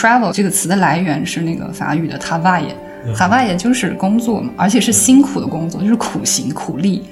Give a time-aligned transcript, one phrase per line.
[0.00, 7.02] travel 这个词的来源是那个法语的 travail，travail 就是工作嘛，而且是辛苦的工作，就是苦行苦力，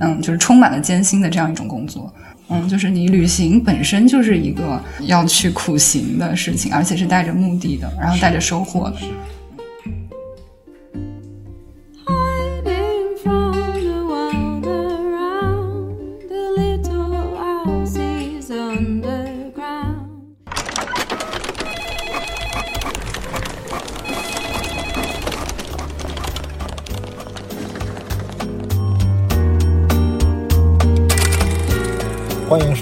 [0.00, 2.12] 嗯，就是充满了艰辛的这样一种工作。
[2.48, 8.96] 嗯，就是你旅行本身就是一个要去苦行的事情，而且是带着目的的，然后带着收获的。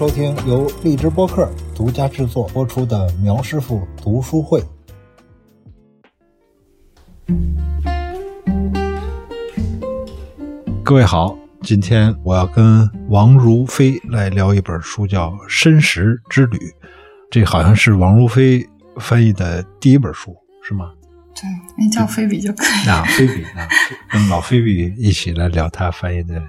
[0.03, 4.61] 收听由荔枝播客独家制作播出的苗师傅读书会。
[10.83, 16.59] 各位好，今天我要跟王如飞来聊一本书，叫《申时之旅》。
[17.31, 20.91] 这好像是王如飞翻译的第一本书，是吗？
[21.33, 21.43] 对，
[21.79, 22.89] 那叫菲比就可以。
[22.89, 23.69] 啊，菲比啊，
[24.11, 26.43] 跟老菲比一起来聊他翻译的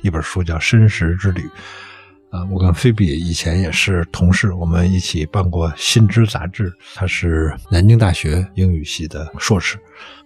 [0.00, 1.40] 一本书，叫《申时之旅》。
[2.30, 6.72] 啊，我跟菲比以前也是同事，我们一起办过《新知》杂志。
[6.94, 9.76] 他是南京大学英语系的硕士。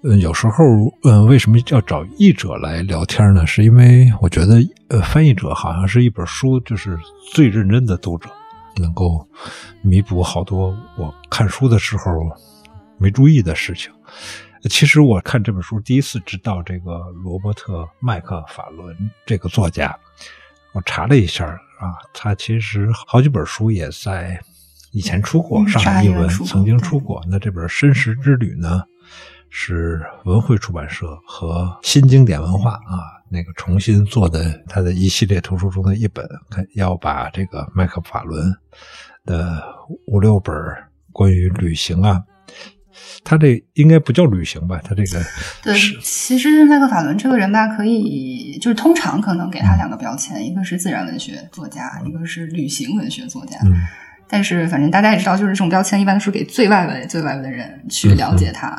[0.03, 0.65] 嗯，有时候，
[1.05, 3.47] 嗯，为什么要找译者来聊天呢？
[3.47, 4.57] 是因为我觉得，
[4.89, 6.99] 呃，翻译者好像是一本书就是
[7.33, 8.29] 最认真的读者，
[8.77, 9.27] 能够
[9.81, 12.13] 弥补好多我看书的时候
[12.99, 13.91] 没注意的事情。
[14.69, 18.95] 其实我看这本书第一次知道这个罗伯特·麦克法伦
[19.25, 19.99] 这个作家，
[20.75, 24.39] 我查了一下啊，他其实好几本书也在
[24.93, 27.25] 以前出过，嗯上海译文曾经出过。
[27.29, 28.83] 那这本《申时之旅》呢，
[29.51, 38.53] 是文汇出版社和新经典文化啊那个重新做的他的一系列图书中的一本，看要把这个麦克法伦
[39.25, 39.63] 的
[40.07, 40.55] 五六本
[41.13, 42.21] 关于旅行啊。
[43.23, 44.81] 他这应该不叫旅行吧？
[44.85, 45.23] 他这个
[45.63, 53.59] 对，其实麦克法伦这个人吧，可以就是通常可能给他两个标签，一个是自然文学作家，一个是旅行文学作家。
[53.65, 53.73] 嗯
[54.29, 58.77] 但是反正大家也知道，就是这种标签一般都是给最外围、最外围的人去了解它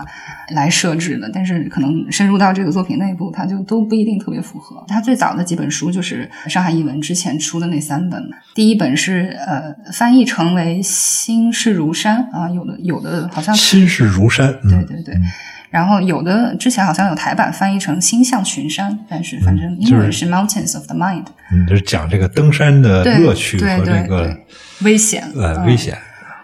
[0.49, 1.29] 来设置的。
[1.33, 4.83] 但是可能深入到这个作品内部，它就都不一定特别符合。
[4.87, 8.21] 他最早的几本书就是上海译文之前出的那三本，
[8.53, 15.15] 第一本是呃翻译成为《心事如山》啊，有的有的好像心事如山，嗯对对对。
[15.75, 24.39] 然后有的之前好像有台版翻译成“星象群山”，但是反正英文是 “Mountains of the Mind”，嗯，就是讲这个登山的乐趣对和这个
[24.83, 25.97] 危险嗯呃危险，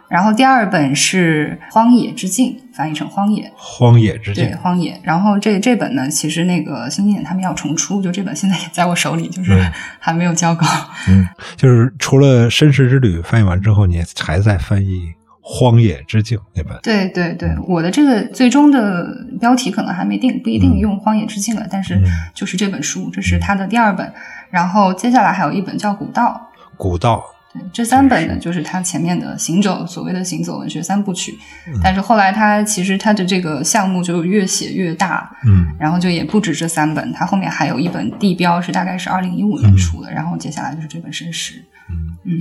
[0.09, 4.91] 然后第二本是《荒野之境》，翻译成《荒野》，荒野之境对，境《荒野》。
[5.01, 10.67] 然后这这本呢，其实那个新经典他们要重出，就这本现在也在我手里，就是嗯还没有交稿。
[11.07, 11.25] 嗯，
[11.55, 14.87] 就是除了《绅士之旅》翻译完之后，你还在翻译
[15.41, 16.77] 《荒野之境》那本。
[16.83, 22.03] 对对对，我的这个最终的标题可能还没定，不一定用《荒野之境》了，但是嗯。
[22.33, 24.13] 就是这本书，这是他的第二本。
[24.49, 28.61] 然后接下来还有一本叫《古道》，古道，对，这三本呢，就是。
[28.63, 31.37] 他前面的行走所谓的行走文学三部曲，
[31.67, 31.79] 嗯。
[31.83, 35.67] 但是后来他其实他的这个项目就越写越大，嗯。
[35.79, 42.15] 然后就也不止这三本，他后面还有一本地标是大概是二零一五年出的，然后接下来就是这本申时，嗯。
[42.23, 42.31] 嗯，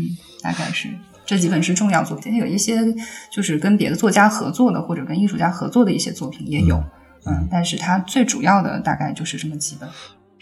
[0.43, 0.89] 大概是
[1.31, 2.81] 这几本是重要作品，有一些
[3.31, 6.83] 就是跟别的作家合作的或者跟艺术家合作的一些作品也有，
[7.25, 9.89] 嗯，但是它最主要的大概就是这么几本。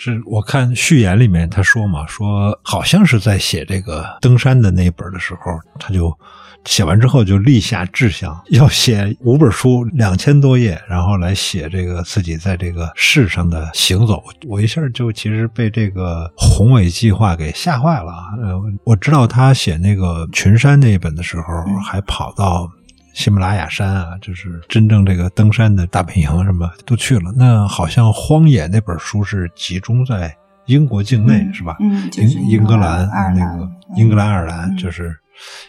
[0.00, 6.16] 是我看序言里面他说嘛，说好像是在写这个登山的那一本的时候，他就
[6.64, 14.22] 写完之后就立下志向，要写五本书，两千多页，然后来写这个自己在这个世上的行走。
[14.46, 18.12] 我一下就其实被这个宏伟计划给吓坏了。
[18.40, 21.42] 呃，我知道他写那个群山那一本的时候，
[21.84, 22.70] 还跑到。
[23.18, 27.32] 喜马拉雅山啊，就是真正这个登山的大本营什么都去了。
[27.34, 30.32] 那好像《荒野》那本书是集中在
[30.66, 31.76] 英国境内，嗯是吧？
[31.80, 35.08] 嗯就是英英格兰兰那个嗯英格兰、爱尔兰，嗯就是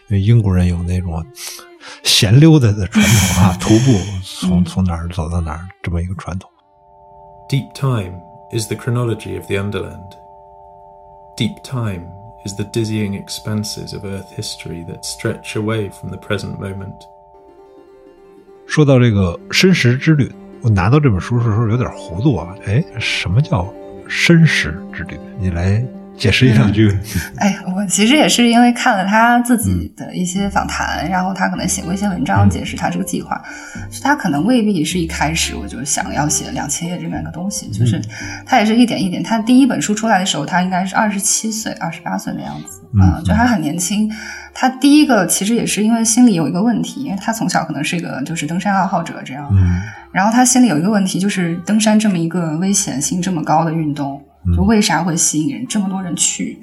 [0.08, 1.20] 因为英国人有那种
[2.04, 6.48] 闲溜达的传统啊，徒步从嗯从哪儿走到哪儿这么一个传统。
[7.48, 8.14] Deep time
[8.52, 10.12] is the chronology of the Underland.
[11.36, 12.06] Deep time
[12.46, 16.94] is the dizzying expanses of Earth history that stretch away from the present moment.
[18.70, 20.30] 说到这个申时之旅，
[20.60, 22.54] 我拿到这本书的时候有点糊涂啊。
[22.66, 23.68] 哎，什么叫
[24.06, 25.18] 申时之旅？
[25.40, 25.84] 你来
[26.20, 26.96] 解释一两句。
[27.38, 33.42] 哎，我其实也是因为看了他自己的一些访谈，然后他可能写过一些文章解释他这个计划，
[34.02, 38.00] 他可能未必是一开始我就想要写两千页这么样一个东西，就是
[38.44, 39.22] 他也是一点一点。
[39.22, 42.82] 他第一本书出来的时候，他应该是二十七岁、二十八岁的样子。
[42.92, 44.10] 嗯就还很年轻。
[44.52, 49.80] 他第一个其实也是因为心里有一个问题，因为他从小可能是一个就是登山爱好者这样，嗯
[50.12, 54.20] 然后他心里有一个问题，就是登山这么一个危险性这么高的运动，
[54.56, 56.58] 就为啥会吸引人这么多人去？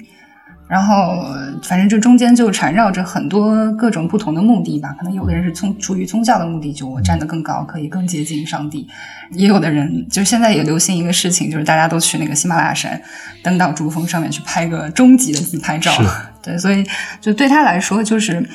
[0.68, 4.94] 然后呃反正这中间就缠绕着很多各种不同的目的吧。
[4.98, 8.86] 可能有的人是从出于宗教的目的，就我站得更高，可以更接近上帝；
[9.32, 13.00] 也有的人就是现在也流行一个事情，就是大家都去那个喜马拉雅山，
[13.42, 15.90] 登到珠峰上面去拍个终极的自拍照。
[16.42, 16.84] 对，所以
[17.18, 18.46] 就对他来说，就是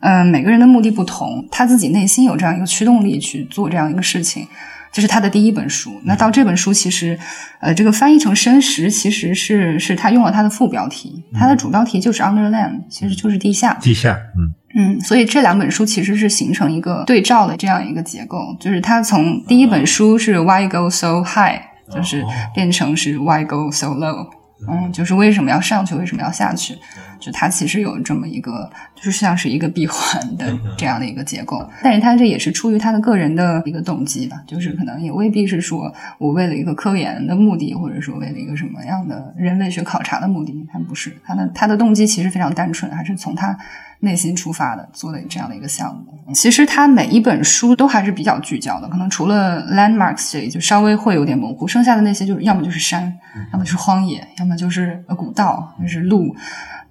[0.00, 4.48] 嗯、每个人的目的不同，他自己内心有这样一个驱动力去做这样一个事情。
[4.92, 6.00] 这是他的第一本书。
[6.04, 7.18] 那到这本书，其实，
[7.60, 13.74] 呃，这个翻译成深石，其实是是他用了他的副标题，他的主标题就是 Underland，其实就是地下。
[13.80, 14.54] 地下，嗯。
[14.72, 21.60] 嗯，所以这两本书其实是形成一个对照的这样一个结构，就是它从第一本书是 Why Go So High，
[21.92, 24.28] 就是变成是 Why Go So Low，
[24.68, 26.78] 嗯，就是为什么要上去，为什么要下去，
[27.20, 43.56] 就它其实有这么一个，就是像是一个闭环的这样的一个结构，但是他这也是出于他的个人的一个动机吧，就是可能也未必是说我为了一个科研的目的，或者说为了一个什么样的人类学考察的目的，他不是他的他的动机其实非常单纯，还是从他
[44.00, 46.32] 内心出发的做的这样的一个项目。
[46.32, 53.12] 其实他每一本书都还是比较聚焦的，可能除了 landmarks 这里就稍微会有点模糊，剩下的那些就是要么就是山，
[53.52, 56.34] 要么就是荒野，要么就是呃古道，就是路。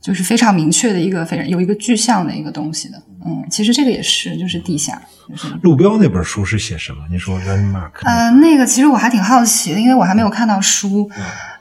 [0.01, 5.01] 就是非常明确的一个非常有一个具象的一个东西的，嗯，其实这个也是，就是地下，
[5.61, 6.99] 路标那本书是写什么？
[7.11, 7.91] 你说 landmark？
[8.03, 11.09] 呃，那个其实我还挺好奇的，因为我还没有看到书，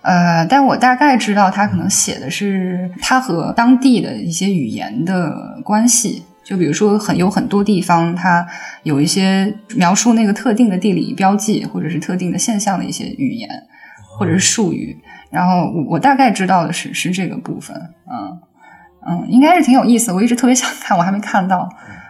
[0.03, 6.23] 呃，但我大概知道他可能写的是他和当地的一些语言的关系。
[6.45, 8.47] 就比如说很有很多地方，它
[8.83, 13.51] 有一些描述那个特定的地理标记或者是特定的现象的一些语言
[14.19, 14.97] 或者是术语。
[15.31, 17.77] 然后我我大概知道的是是这个部分，
[18.11, 18.39] 嗯
[19.07, 20.15] 嗯，应该是挺有意思的。
[20.15, 21.69] 我一直特别 想看，我还没看到。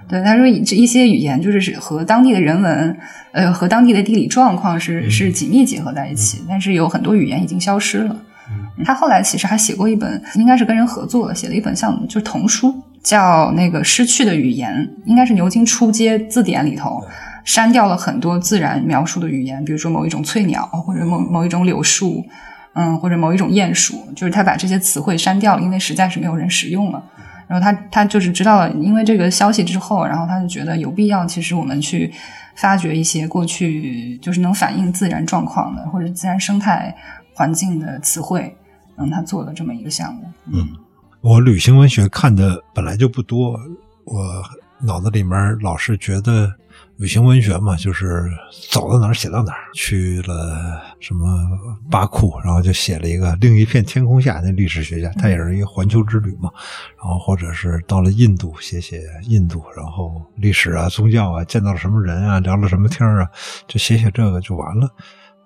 [0.08, 2.96] 对，他说这一些语言就是是和当地的人文，
[3.32, 8.16] 呃，和当地的地理状况是是紧密结合在一起，但是有很多语言已经消失了。
[8.84, 14.74] 他后来其实还写过一本，应该是跟人合作写了一本像就是童书，叫那个《失去的语言》，
[15.04, 17.04] 应该是牛津初阶字典里头
[17.44, 22.24] 删掉了很多自然描述的语言，比如说某一种翠鸟或者某某一种柳树，
[22.78, 27.02] 嗯，或者某一种鼹鼠，就是他把这些词汇删掉了，因为实在是没有人使用了。
[27.48, 32.12] 然后他他就是知道了，因为这个消息之后，然后他就觉得有必要，其实我们去
[32.54, 36.94] 发掘一些过去就是能反映自然状况的或者自然生态
[37.34, 38.54] 环境的词汇，
[38.96, 40.22] 嗯，他做了这么一个项目。
[40.52, 40.68] 嗯，
[41.20, 43.58] 我旅行文学看的本来就不多，
[44.04, 44.44] 我
[44.80, 46.52] 脑子里面老是觉得
[46.98, 48.28] 旅行文学嘛，就是
[48.70, 49.70] 走到哪儿写到哪儿。
[49.72, 51.24] 去了什么
[51.88, 56.50] 巴库，然后就写了一个另一片天空下，那历史学家他也是一个环球之旅嘛。
[56.96, 63.28] 然后或者是到了印度写写印度，然后历史啊、宗教啊，见到了什么人啊，聊了什么天啊，
[63.68, 64.90] 就写写这个就完了。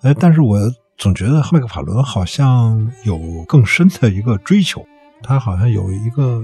[0.00, 0.58] 哎，但是我
[0.96, 4.82] 总觉得麦克法伦好像有更深的一个追求，
[5.22, 6.43] 他好像有一个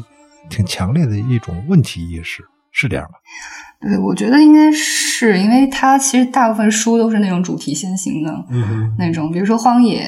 [0.51, 3.15] 挺强烈的一种问题意识，是这样吧？
[3.81, 10.01] 对，我觉得应该是因为他其实大部分书都是那种主题先行的，嗯那种，比如说《荒野》，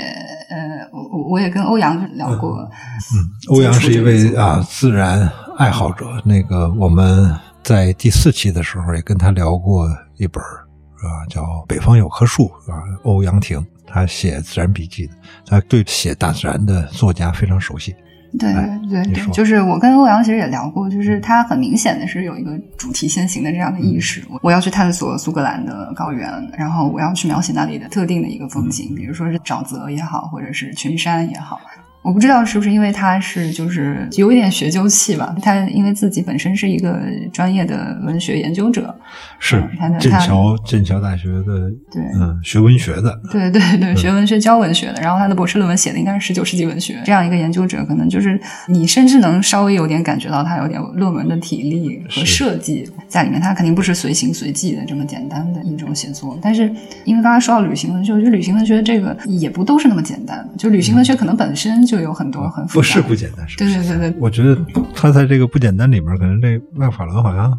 [0.51, 6.07] 呃，我我我也跟欧阳聊过，嗯，欧阳是一位啊自然爱好者。
[6.25, 7.33] 那个我们
[7.63, 15.13] 在第四期的时候也跟他聊过一本啊，叫《北方有棵树》啊，欧阳婷，他写自然笔记的，
[15.47, 17.95] 他对写大自然的作家非常熟悉。
[18.39, 31.61] 对哎对对，就是我跟欧阳其实也聊过，就是他很明显的是有一个主题先行的这样的意识，我要去探索苏格兰的高原，然后我要去描写那里的特定的一个风景，比如说是沼泽也好，或者是群山也好。
[32.03, 36.99] 我不知道是不是因为他是就是有一点学究气吧，他因为自己本身是一个
[37.33, 38.95] 专业的文学研究者，
[39.39, 56.39] 是嗯他的剑桥剑桥大学的，对嗯，学文学的，对对对，学文学教文学的，然后他的博士论文写的应该是十九世纪文学，这样一个研究者，可能就是你甚至能稍微有点感觉到他有点论文的体力和设计在里面，他肯定不是随行随记的这么简单的一种写作。
[56.41, 56.73] 但是
[57.05, 64.57] 因为刚才说到旅行文学，我觉得旅行文学这个也不都是那么简单，就旅行文学可能本身就有很多很复杂不是不简单，是不是对对对对，我觉得
[64.95, 67.59] 他在这个不简单里面，可能这麦克法伦好像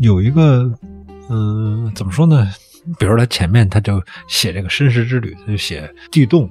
[0.00, 0.72] 有一个，
[1.28, 2.48] 嗯、怎么说呢？
[2.98, 6.50] 比如他前面他就写这个绅士之旅，他就写地洞。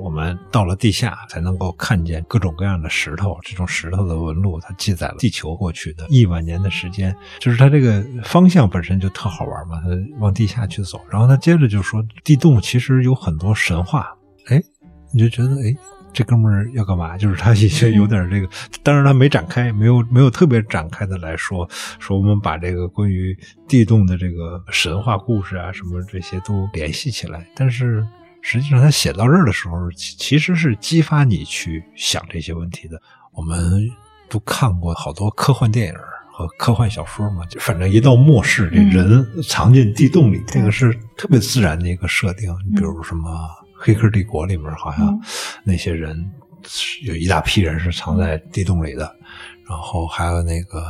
[0.00, 7.14] 我们到了地下才能够看见各种各样的石头，这种石头的纹路，它记载了地球过去的亿万年的时间。
[7.38, 10.98] 就是它这个方向本身就特好玩嘛，它往地下去走。
[11.10, 14.16] 然后他接着就说，地洞其实有很多神话，
[14.46, 14.62] 哎，
[15.12, 15.76] 你就觉得哎，
[16.12, 17.16] 这哥们儿要干嘛？
[17.16, 18.48] 就是他已经有点这个，
[18.82, 27.46] 当然他没展开，没有没有特别展开的来说，说我们把这个关于地洞的这个神话故事啊什么这些都联系起来。
[27.54, 28.06] 但是
[28.40, 33.00] 实际上他写到这儿的时候，其其实是激发你去想这些问题的。
[33.32, 33.88] 我们
[34.28, 35.94] 都看过好多科幻电影
[36.30, 42.54] 和科幻小说嘛，就反正一到末世，这人藏进地洞里，这个是特别自然的一个设定。
[42.68, 43.30] 你比如什么
[43.82, 45.20] 《黑客帝国》里面，好像
[45.64, 46.16] 那些人
[47.04, 49.12] 有一大批人是藏在地洞里的，
[49.68, 50.84] 然后还有那个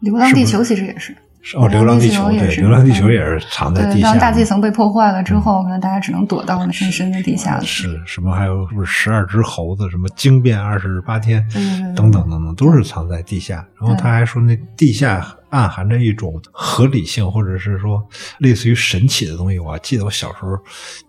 [0.00, 1.16] 流浪地球其实也是。
[1.54, 4.44] 哦，流浪地球对，流浪地球也是藏在，地下当大气。
[4.44, 7.62] 层被破坏了之后，可能大家只能躲到那深深的地下了。
[7.62, 8.34] 是什么？
[8.34, 9.88] 还有是不是十二只猴子？
[9.88, 11.46] 什么惊变二十八天
[11.94, 13.64] 等等等等，都是藏在地下。
[13.80, 18.06] 然后他还说，那地下暗含着一种合理性，或者是说
[18.38, 19.58] 类似于神奇的东西。
[19.58, 20.58] 我还记得我小时候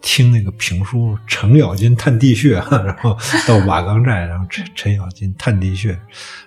[0.02, 3.18] 听那个评书《程咬金探地穴》，然后
[3.48, 6.00] 到瓦岗寨，然后陈陈咬金探地穴，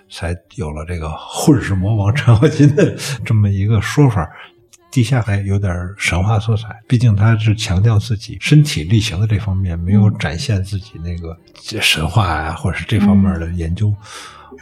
[0.09, 2.95] 才有了这个混世魔王程咬金的
[3.25, 4.29] 这么一个说法。
[4.89, 11.37] 地下还有点神话色彩，毕竟他是强调自己身体力行的这方面，没有展现自己那个
[11.79, 13.95] 神话啊，或者是这方面的研究。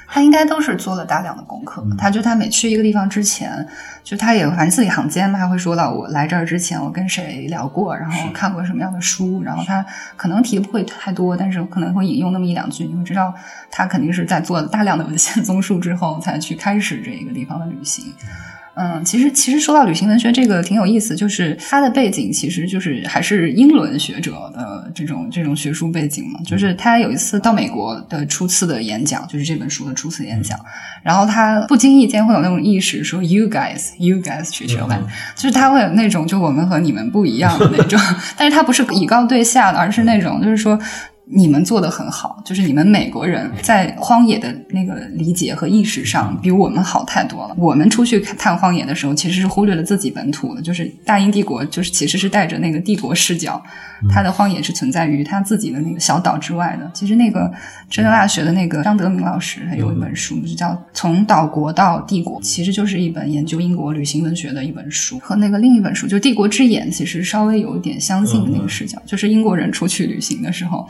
[0.08, 1.84] 他应该都是做了大量的功课。
[1.86, 3.68] 嗯他就他每去一个地方之前，
[4.04, 13.34] 就他也反正字里行间嘛，他会说到我来这儿之前我跟谁聊过，然后看过什么样的书，然后他可能提不会太多，但是可能会引用那么一两句，你会知道
[13.70, 18.06] 他肯定是在做了大量的文献 综述之后才去开始这一个地方的旅行。
[18.24, 18.28] 嗯，
[19.04, 26.40] 其实其实说到旅行文学这个挺有意思，就是它的背景其实就是还是英伦学者的这种这种学术背景嘛。
[26.46, 30.58] 就是他有一次到美国的初次的演讲，就是这本书的初次演讲，
[31.04, 35.02] 然后他不经意间会有那种意识说 “you guys, you guys 去球班”，
[35.36, 38.00] 就是他会有那种就我们和你们不一样的那种，
[38.38, 40.80] 但是他不是以高对下的，而是那种就是说。
[41.32, 47.56] 你们做的很好，就是你们美国人在荒野的那个理解和意识上比我们好太多了。
[47.56, 53.62] 我们出去探荒野的时候，其实是忽略了自己本土的，就是大英帝国，就是其实是带着那个帝国视角，
[54.08, 56.90] 它的荒野是存在于他自己的那个小岛之外的。
[56.94, 57.52] 其实那个
[57.90, 70.88] 浙江大学的那个张德明老师，他有一本书，就叫《从岛国到帝国》，其实就是一本研究英国旅行文学的一本书，和那个另一本书就《帝国之眼》其实稍微有一点相近的那个视角，就是英国人出去旅行的时候。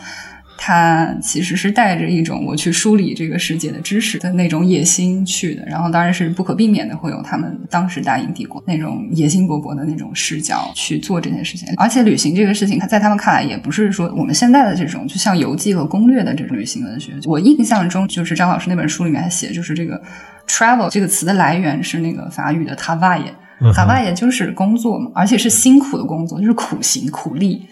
[0.61, 11.73] 他其实是带着一种我去梳理这个世界的知识的那种野心去的，然后当然是不可避免的会有他们当时大英帝国那种野心勃勃的那种视角去做这件事情。
[11.77, 17.13] 而且旅行这个事情，他在他们看来也不是说我们现在的这种就像游记和攻略的这种旅行文学。
[17.23, 20.01] 我印象中就是张老师那本书里面还写，就是这个
[20.45, 23.31] travel 这个词的来源是那个法语的 travail。
[23.73, 27.65] 海外也就是工作嘛，而且是辛苦的工作，就是苦行苦力，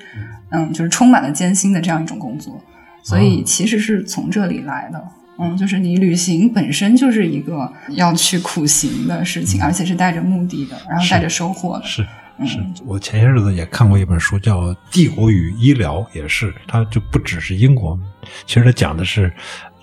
[0.52, 2.62] 嗯，就是充满了艰辛的这样一种工作，
[3.08, 5.02] 所以其实是从这里来的。
[5.40, 11.86] 嗯，就是你旅行本身就是一个要去苦行的事情，而且是带着目的的，然后带着收获的。
[11.86, 12.06] 是
[12.46, 14.62] 是，我前些日子也看过一本书，叫
[14.92, 17.98] 《帝国与医疗》，也是，它就不只是英国，
[18.46, 19.32] 其实它讲的是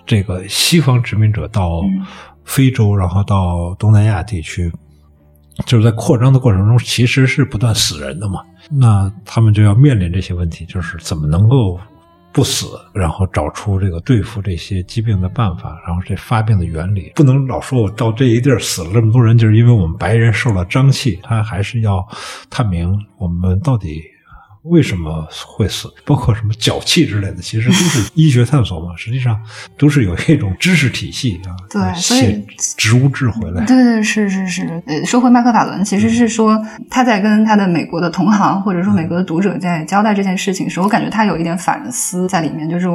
[0.05, 1.81] 这个西方殖民者到
[2.43, 4.71] 非洲，然后到东南亚地区。
[5.65, 8.41] 就是在扩张的过程中，其实是不断死人的嘛。
[8.69, 11.79] 那他们就要面临这些问题，就是怎么能够
[12.35, 17.13] 不死，然后找出这个对付这些疾病的办法，然后这发病的原理。
[17.15, 21.17] 不能老说我到这一地儿死了这么多人，就是因为我们白人受了瘴气。
[21.23, 22.05] 他还是要
[22.49, 24.03] 探明我们到底。
[24.65, 25.87] 为什么会死？
[26.03, 28.95] 包括什么脚气之类的，其实都是医学探索嘛。
[28.97, 29.39] 实际上
[29.77, 32.43] 都是有一种知识体系啊，对，所以
[32.75, 33.63] 植物志回来。
[33.65, 34.83] 对对是是是。
[34.85, 42.87] 呃，说回麦克法伦，其实是说他在跟他的美国的同行或者说美国的读者在交代这件事情时，我感觉他有一点反思在里面，就是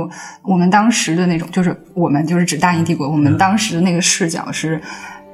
[0.42, 4.80] 我们当时的那种，就是我们就是指大英帝国，我们当时的那个视角是。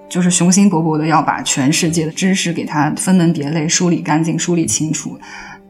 [0.08, 5.18] 就是雄心勃勃的要把全世界的知识给它分门别类、梳理干净、梳理清楚，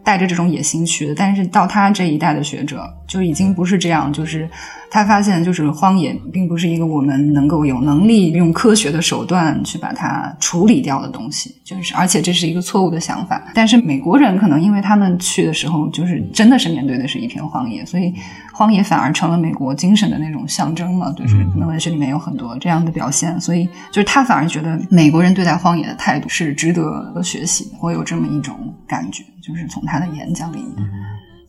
[0.06, 1.14] 带着这种野心去的。
[1.14, 4.48] 但是到他这一代的学者，就已经不是这样，就是
[4.90, 13.42] 他发现，就是荒野并不是一个我们能够有能力用科学的手段去把它处理掉的东西，就是而且这是一个错误的想法。
[13.54, 18.14] 但是美国人可能因为他们去的时候，就是真的是面对的是一片荒野，所以
[18.52, 21.12] 荒野反而成了美国精神的那种象征嘛。
[21.12, 30.74] 就是可能文学里面有很多这样的表现，所以就是他反而觉得美国人对待荒野的态度是值得学习，我有这么一种感觉，就是从他的演讲里面，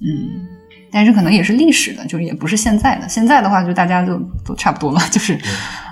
[0.02, 0.57] 嗯。
[0.92, 3.08] 但是可能也是历史的，就是也不是现在的。
[3.10, 5.40] 现在的话，就大家都都差不多了，就是，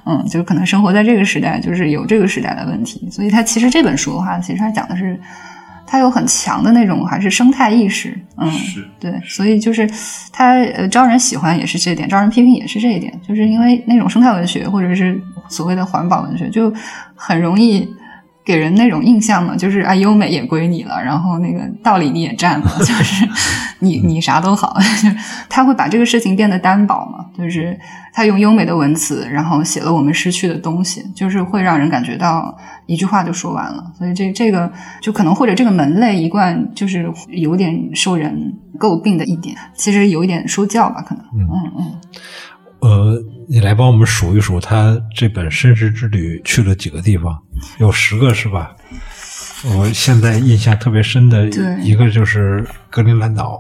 [0.06, 3.08] 嗯，就是可能生活在这个时代，就是有这个时代的问题。
[3.12, 5.20] 所以它其实这本书的话，其实它讲的是
[5.86, 8.52] 它有很强的那种还是生态意识，嗯，
[9.00, 9.88] 对，所以就是
[10.32, 16.74] 它呃招人喜欢也是这一点，招人批评也是这一点，就是因为那种生态文学或者是所谓的环保文学，就
[17.16, 17.88] 很容易
[18.46, 23.28] 给人那种印象嘛，就是啊优美也归你了，然后那个道理你也占了， 就是
[23.80, 24.78] 你你啥都好，
[25.50, 27.78] 他会把这个事情变得单薄嘛，就是
[28.14, 34.72] 他用优美的文词，然后写了我们失去的东西，就是会让人感觉到一句话就说完了，所以这这个
[35.02, 41.86] 就可能或者这个门类一贯就是有点受人诟病的一点，其实有一点说教吧，可能，嗯嗯。
[42.82, 47.38] 呃，你来帮我们数一数，他这本《绅士之旅》去了几个地方？
[47.80, 48.75] 有十个是吧？
[49.78, 51.48] 我现在印象特别深的
[51.82, 53.60] 一个就是格陵兰岛，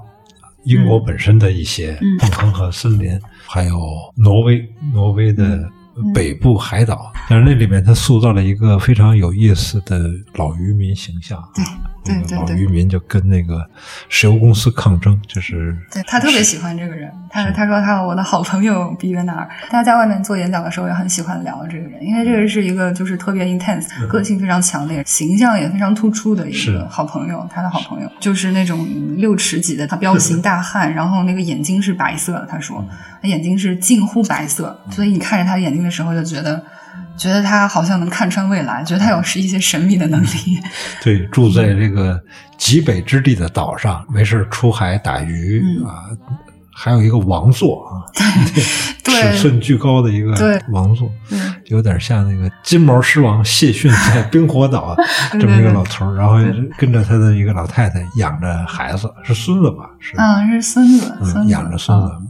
[0.65, 3.79] 英国本身的一些嗯矿坑和森林，还有
[4.15, 5.69] 挪威，挪威的
[6.13, 7.11] 北部海岛。
[7.27, 11.41] 但是那里面他塑造了一个非常有意思的老渔民形象。
[11.55, 11.63] 对
[12.05, 13.67] 那个老对对渔民就跟那个
[14.09, 32.85] 石油公司抗争，就是对他特别喜欢这个人，他他说他我的好朋友比约纳尔，他在外面做演讲的时候也很喜欢聊这个人，因为这个是一个就是特别 intense、个性非常强烈、形象也非常突出的一个好朋友，他的好朋友就是那种六尺几的他彪形 大汉，然后那个眼睛是白色的，他说
[33.21, 36.63] 他眼睛是近乎白色，所以你看着他的眼睛的时候就觉得。
[37.17, 40.59] 觉得他好像能看穿未来，觉得他有是一些神秘的能力。
[41.03, 42.21] 对，住在这个
[42.57, 45.85] 极北之地的岛上，没事儿出海打鱼、嗯。
[45.85, 46.03] 啊，
[46.73, 48.03] 还有一个王座啊，
[49.01, 51.09] 对 尺寸巨高的一个王座，
[51.67, 54.93] 有点像那个金毛狮王谢逊在冰火岛
[55.39, 56.35] 这么一个老头儿，然后
[56.77, 59.89] 跟着他的一个老太太养着孩子，是孙子吧？
[60.01, 61.49] 是，嗯，是孙子，孙嗯，子。
[61.49, 62.11] 养着孙子。
[62.19, 62.27] 嗯。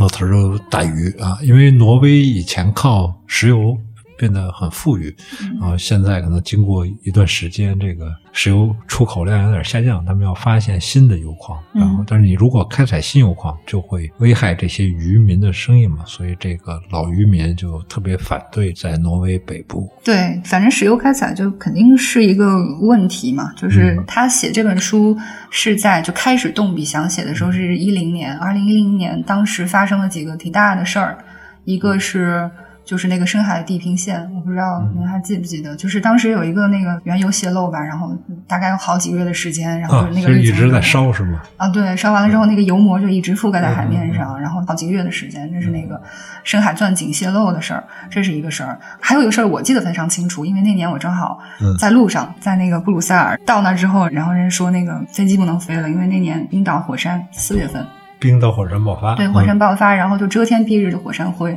[0.00, 3.76] 老头儿就打鱼啊，因为挪威以前靠石油
[4.18, 19.88] 变得很富裕，嗯然后现在可能经过一段时间，这个石油出口量有点下降，他们要发现新的油矿，嗯然后但是你如果开采新油矿，就会危害这些渔民的生意嘛，所以这个老渔民就特别反对在挪威北部。
[20.02, 23.52] 对，反正石油开采就肯定是一个问题嘛。
[23.56, 25.16] 就是嗯他写这本书
[25.50, 31.18] 是在就开始动笔想写的时候是一零年，二零一零年，当时发生了几个挺大的事儿，
[31.64, 32.50] 一个是。
[32.88, 35.76] 就是那个深海地平线，我不知道嗯你们还记不记得？
[35.76, 41.42] 就是当时有一个那个原油泄漏吧，然后大概有好几个月的时间，然后啊，那就是一直在烧是吗？
[41.58, 46.00] 啊，对，烧完了之后，那个油膜就一直覆盖在海面嗯上，然后好几个月的时间，这是那个
[46.44, 48.80] 深海钻井泄漏的事儿，这是一个事儿。
[49.02, 57.84] 还有一个事儿我记得非常清楚，因为那年我正好嗯在路上，在那个布鲁塞尔到那之后，然后人家说那个飞机不能飞了，因为那年冰岛火山四月份，
[58.18, 61.56] 冰的火山爆发，对，火山嗯爆发，然后就遮天蔽日的火山灰，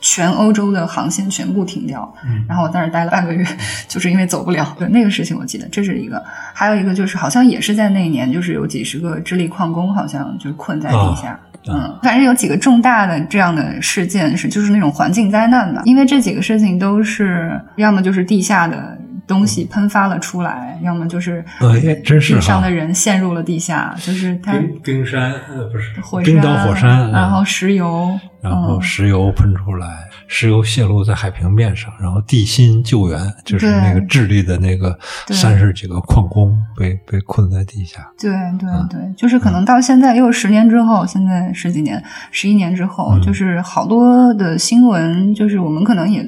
[0.00, 2.12] 全欧洲的航线全部停掉。
[2.24, 3.46] 嗯然后我在那儿待了半个月，
[3.86, 4.74] 就是因为走不了。
[4.78, 6.22] 对，那个事情我记得，这是一个。
[6.52, 11.28] 还有一个就是，好像也是在那一年，就是有几十个智利矿工好像就困在地下。
[11.30, 15.82] 啊嗯，反正有几个重大的这样的事件是，就是那种环境灾难吧。
[15.84, 18.96] 因为这几个事情都是要么就是地下的
[19.30, 29.86] 东西喷发了出来，要么就是哎真是地上的人陷入了地下，就是它冰冰山呃不是火山，冰岛火山，然后嗯石油，然后嗯石油喷出来，
[30.26, 38.10] 石油泄露在海平面上，然后地心救援就是那个智利的那个三十几个矿工被被困在地下。
[38.18, 46.22] 对对嗯对，就是可能到现在又十年之后，现在十几年、十一年之后，嗯就是好多的新闻，就是我们可能也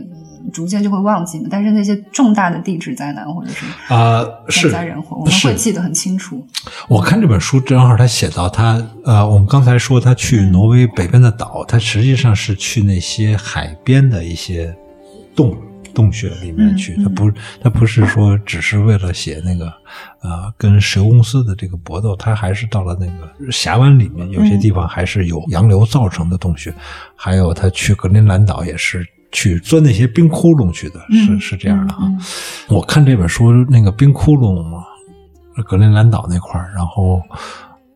[0.53, 1.49] 逐渐就会忘记嘛。
[1.51, 6.47] 但是那些重大的地质灾难或者是啊、天是灾人祸，我们会记得很清楚。
[6.89, 14.75] 我看这本书正好他写到他呃，我们刚才说他去挪威北边的岛，他实际上是去那些海边的一些
[15.35, 15.57] 洞
[15.95, 19.67] 洞穴里面去，嗯他不他不是说只是为了写那个
[20.21, 26.73] 呃跟石油公司的这个搏斗，他还是到了那个峡湾里面，有些地方还是有洋流造成的洞穴，
[27.15, 29.07] 还有他去格陵兰岛也是。
[29.33, 32.05] 去钻那些冰窟窿去的，是嗯是这样的哈。
[32.05, 32.21] 嗯
[32.69, 34.85] 我看这本书那个冰窟窿嘛，
[35.67, 37.21] 格陵兰岛那块儿，然后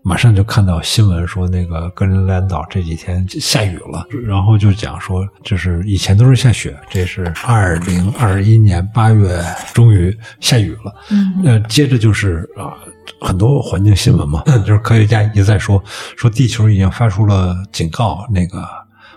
[0.03, 10.95] 马上就看到新闻说那个格陵兰岛这几天下雨了，然后就讲说，就是以前都是下雪，这是二零二一年八月终于下雨了。
[11.11, 12.75] 嗯呃，接着就是啊、
[13.21, 15.83] 很多环境新闻嘛，就是科学家一再说
[16.17, 18.65] 说地球已经发出了警告，那个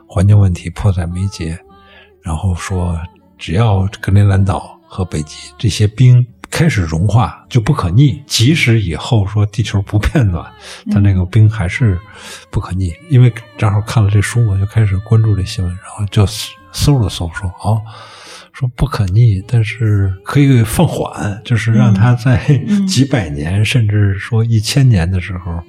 [0.08, 1.60] 环境问题迫在眉睫，
[2.22, 3.00] 然后说
[3.38, 10.46] 只要格陵兰岛和北极这些冰开始融化就不可逆，即使以后说地球不变暖，
[10.92, 12.00] 它那个冰还是
[12.50, 12.92] 不可逆。
[13.10, 16.26] 因为正好看了这书，我就开始关注这新闻，然后就
[16.72, 17.82] 搜了搜说哦。
[18.52, 22.38] 说不可逆，但是可以放缓，就是让它在
[22.86, 25.64] 几百年，甚至说一千年的时候。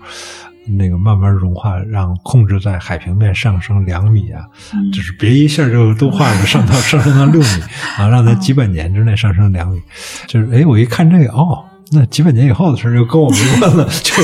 [0.67, 4.43] 那个慢慢融化，让控制在海平面上升两米啊，
[4.75, 7.63] 嗯就是别一下就都化了，上到 上升到六米
[7.97, 9.81] 啊，让它几百年之内上升两米。
[10.27, 14.15] 就是哎，我一看这个哦，那几百年以后的事儿就跟我没关了，就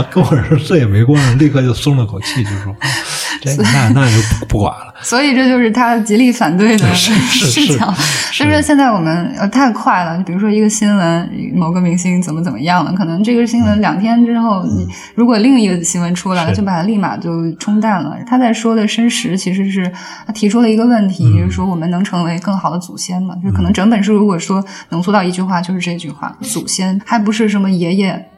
[0.00, 4.94] 啊 跟我说这也没关了，立刻就松了口气，就说、哦、这个那那就不不管了。
[5.02, 7.92] 所以这就是他极力反对的视角。
[8.30, 18.16] 是就是现在我们呃太快了，比如说一个新闻，某个明星怎么怎么样了，可能这个新闻两天之后，你如果另一个新闻出来了，就把它立马就冲淡了。
[18.26, 19.90] 他在说的申时其实是
[20.26, 23.34] 他提出了一个问题，嗯就是说我们能成为更好的祖先吗？
[23.42, 28.28] 就是可能整本书如果说浓缩到一句话，就是这句话：祖先还不是什么爷爷、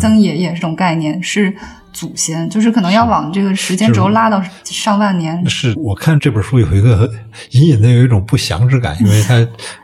[0.00, 1.54] 曾爷爷这种概念，是。
[1.92, 7.10] 祖先就是可能要往这个时间轴拉到上万年，是我看这本书有一个
[7.50, 9.34] 隐隐的有一种不祥之感，因为它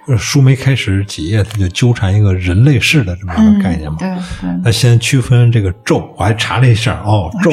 [0.07, 3.99] 呃书没开始几页，它就纠缠一个人类世的这么一个概念嘛。
[4.01, 4.65] 嗯、对对。
[4.65, 7.53] 它先区分这个宙，我还查了一下，哦，宙，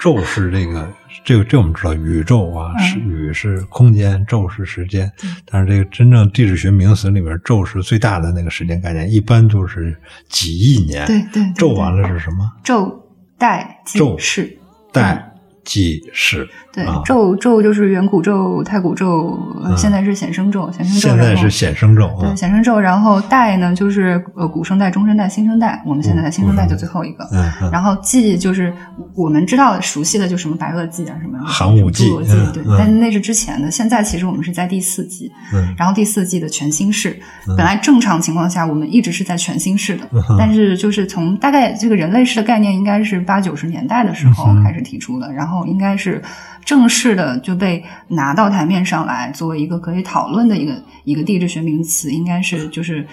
[0.00, 0.88] 宙是这个。
[1.24, 5.10] 这个这我们知道，宇宙啊，嗯是宇是空间，宙是时间。
[5.44, 9.96] 但是这个真正地质学名词里面，宙是最大的那个时间概念，一般就是
[10.28, 11.04] 几亿年。
[11.04, 12.48] 对对对宙完了是什么？
[12.62, 13.05] 宙
[13.38, 14.58] 代纪宙世
[14.92, 15.35] 代
[15.66, 16.48] 纪世。
[16.72, 19.38] 对啊，宙宙就是远古咒、太古咒，
[19.78, 21.08] 现在是显生咒，显生咒。
[21.08, 22.36] 现在是显生宙啊对，。
[22.36, 27.26] 显生咒，然后代呢就是呃古生代、中生代、新生代，我们现在的新生代就最后一个。
[27.72, 28.70] 然后纪就是
[29.14, 32.10] 我们知道熟悉的，就什么白垩纪啊，什么寒武纪
[32.52, 33.70] 对嗯，但那是之前的。
[33.70, 37.18] 现在其实我们是在第四纪，嗯然后第四纪的全新世，
[37.56, 46.20] 本来正常情况下我们一直是在全新世的，嗯但是就是从大概这个人类世的概念应该是八九十年代的时候开始提出的，然后应该是
[46.64, 53.06] 正式的就被拿到台面上来作为一个可以讨论的一个一个地质学名词，应该是就是。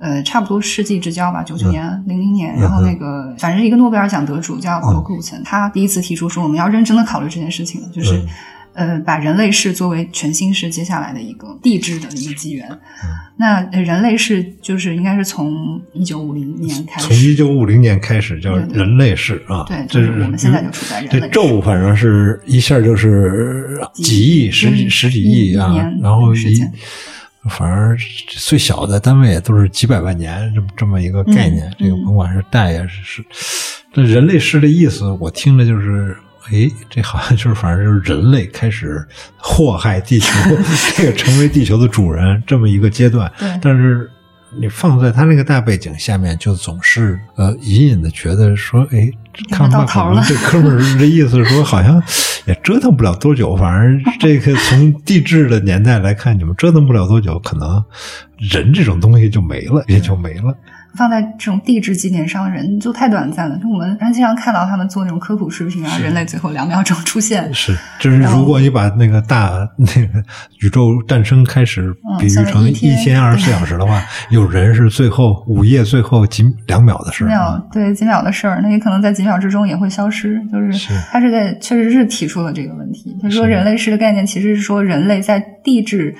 [0.00, 8.24] 呃，差不多世纪之交吧，九九年、零零年，然后那个反正是一个诺贝尔奖得主叫罗克伍岑，他第一次提出说我们要认真的考虑这件事情，就是。
[8.78, 12.66] 嗯呃，把人类世作为全新世接下来的一个地质的一个纪元。
[13.36, 26.60] 那呃人类世就是应该是从一九五零年开始，从一九五零年开始叫人类世啊，对这就是我们现在就处在人类这世宙反正是一下就是几亿、十几嗯十几亿啊，然后一
[27.50, 27.96] 反正
[28.28, 31.74] 最小的单位也都是几百万年这么这么一个概念嗯。
[31.78, 33.24] 这个甭管是代呀是是，
[33.92, 36.16] 这人类世的意思，我听着就是。
[36.50, 39.06] 哎，这好像就是，反正就是人类开始
[39.36, 40.32] 祸害地球，
[40.96, 43.30] 这个成为地球的主人这么一个阶段。
[43.38, 44.10] 对但是
[44.58, 49.10] 你放在他那个大背景下面，就总是呃隐隐的觉得说，哎，
[49.50, 52.02] 看到麦头了这哥们儿这意思是说，好像
[52.46, 53.54] 也折腾不了多久。
[53.56, 57.84] 反正这个 从地质的年代来看，你们折腾不了多久，可能
[58.38, 60.56] 人这种东西就没了，也就没了。
[60.94, 63.56] 放在这种地质纪念上，人就太短暂了。
[63.58, 70.22] 就我们经常看到他们做那种科普视频啊，人类最后两秒钟出现，是，就是如果你把那个大那个
[70.60, 77.56] 宇宙诞生开始嗯比喻成一天天二十四小时的话，有人是最后午夜最后几两秒的事几儿啊。
[77.56, 80.40] 秒对几秒的事儿，那也可能在几秒之中也会消失。
[80.50, 83.16] 就是是他是在确实是提出了这个问题。
[83.22, 86.14] 他说人类世的概念其实是说人类在地质。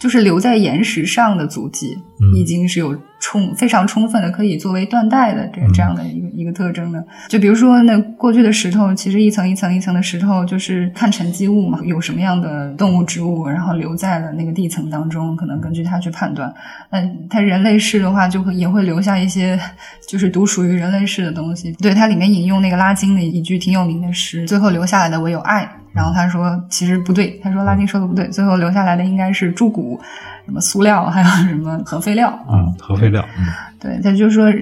[0.00, 7.04] 就是留在岩石上的足迹，嗯已经是有充非常充分的可以作为断代的这这样的一个、一个特征的。
[7.28, 16.50] 就比如说，那过去的石头，其实一层一层一层的石头，就是看沉积物嘛，有什么样的动物、植物，然后留在了那个地层当中，可能根据它去判断。
[16.88, 19.60] 嗯，它人类世的话，就会也会留下一些
[20.08, 21.72] 就是独属于人类世的东西。
[21.72, 25.70] 对，它里面引用那个拉丁的一句挺有名的诗，最后留下来的唯有爱。
[25.92, 30.00] 然后他说，其实不对，他说拉丁说的不对，最后留下来的应该是猪骨、
[30.46, 32.32] 什么塑料，还有什么核废料。
[32.48, 33.46] 嗯，核废料，嗯，
[33.80, 34.54] 对，他就说，呃，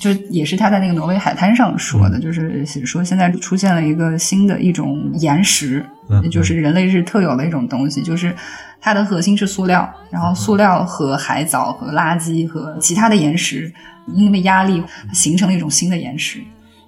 [0.00, 8.34] 就也是他在那个挪威海滩上说的，就是说现在出现了一个新的一种岩石，嗯就是人类是特有的一种东西，就是
[8.80, 13.70] 它的核心是塑料，然后塑料和海藻和垃圾和其他的岩石
[14.14, 16.40] 因为压力形成了一种新的岩石。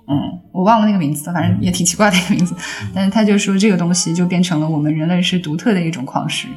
[0.09, 2.55] 嗯，我忘了那个名字，反正也挺奇怪的一个名字。
[2.95, 6.49] 但是他就说这个东西就变成了我们人类是独特的一种矿石。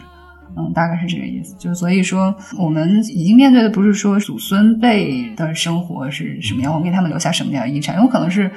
[0.58, 1.56] 嗯，大概是这个意思。
[1.60, 8.50] 就所以说，我们已经面对的不是说祖孙辈的生活是什么样，我们给他们留下什么样的遗产，有可能是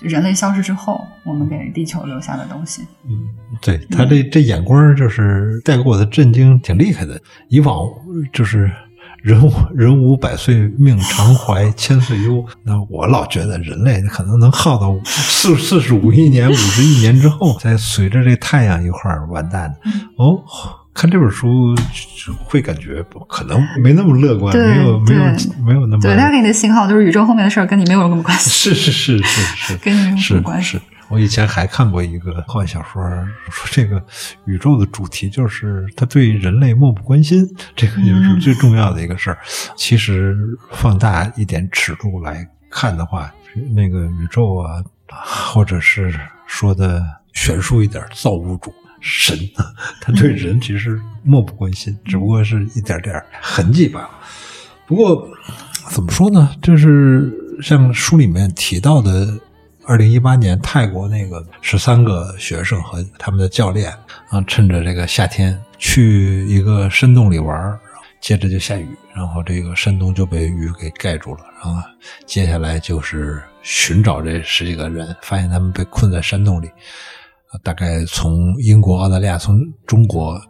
[0.00, 2.82] 人类消失之后，我们给地球留下的东西。
[3.06, 3.28] 嗯
[3.62, 7.20] 对他这这眼光就是带给我的震惊挺厉害的。
[7.48, 7.88] 以往
[8.32, 8.70] 就是
[9.24, 12.44] 人无 人无百岁命，常怀千岁忧。
[12.62, 19.90] 那我老觉得人类可能能耗到四四十五亿年、五十亿年之后，再随着这太阳一块儿完蛋的。
[20.18, 20.38] 哦，
[20.94, 21.74] 看这本书
[22.44, 25.22] 会感觉可能没那么乐观，没有没有
[25.66, 28.48] 没有那么对他给你的信号就是宇宙后面的事儿跟你没有什么关系。
[28.48, 30.80] 是是是是是， 跟你没有什么关系是。
[31.08, 33.02] 我以前还看过一个科幻小说，
[33.50, 34.02] 说这个
[34.46, 39.38] 宇宙的主题就是它对人类漠不关心，这个就是最重要的一个事儿。
[39.76, 40.36] 其实
[40.72, 43.30] 放大一点尺度来看的话，
[43.74, 44.82] 那个宇宙啊，
[45.52, 47.04] 或者是说的
[47.34, 48.72] 悬殊一点，造物主。
[49.06, 49.66] 神啊，
[50.00, 54.10] 他对人其实漠不关心，只不过是一点点痕迹罢了。
[54.86, 55.28] 不过
[55.90, 56.56] 怎么说呢？
[56.62, 57.30] 就是
[57.62, 59.38] 像书里面提到的，
[59.84, 63.92] 二零一八年泰国那个十三个学生和他们的教练
[64.30, 67.78] 啊，趁着这个夏天去一个山洞里玩，
[68.22, 71.40] 接着就下雨，然后这个山洞就被雨给盖住了。
[71.62, 71.82] 然后
[72.24, 76.70] 接下来就是寻找这十几个人，发现他们被困在山洞里。
[77.62, 80.40] 大概从英国、澳大利亚、从中国，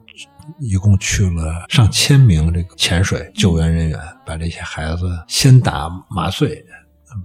[0.61, 6.65] 一共去了上千名这个潜水救援人员，把这些孩子先打麻醉，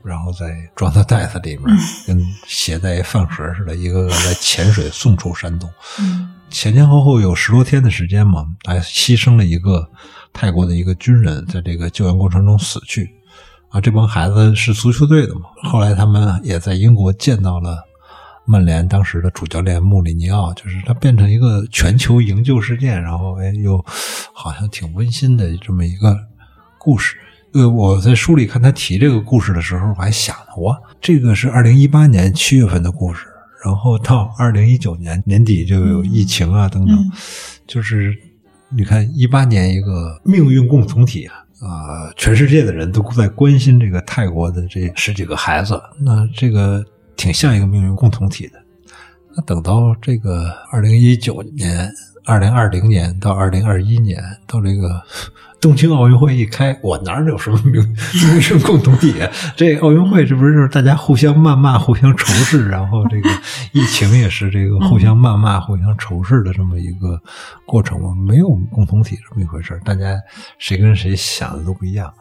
[0.04, 1.66] 然后再装到袋子里面，
[2.06, 5.70] 跟携带饭盒似的，一个个在潜水送出山洞。
[6.00, 9.88] 嗯前前后后有十多天的时间嘛，还牺牲了一个
[10.34, 13.16] 泰国的一个军人，在这个救援过程中死去。
[13.70, 17.86] 啊，这帮孩子是足球队的嘛，后来他们也在英国见到了。
[18.50, 23.84] 曼联当时的主教练穆里尼奥，就是他变成一个全球营救事件，然后哎又
[24.34, 26.18] 好像挺温馨的这么一个
[26.80, 27.16] 故事。
[27.54, 33.28] 呃，我在书里看他提这个故事的时候，我还想呢，我这个是二零一八年七月份的故事，
[33.64, 37.12] 然后到二零一九年年底就有疫情啊等等，嗯
[37.68, 38.16] 就是
[38.70, 41.46] 你看一八年一个命运共同体啊。
[41.60, 46.82] 啊、全世界的人都在关心这个泰国的这十几个孩子，那这个
[47.20, 48.54] 挺像一个命运共同体的。
[49.36, 51.92] 那等到这个二零一九年、
[52.24, 55.04] 二零二零年到二零二一年，到这个
[55.60, 59.30] 东京奥运会一开，我哪有什么命命运共同体啊？
[59.58, 63.30] 这奥运会这不是就是大家互相谩骂、互相仇视，然后这个
[63.74, 67.22] 疫情也是这个互相谩骂、互相仇视的这么一个
[67.66, 68.16] 过程吗？
[68.16, 70.18] 没有共同体这么一回事，大家
[70.58, 72.14] 谁跟谁想的都不一样。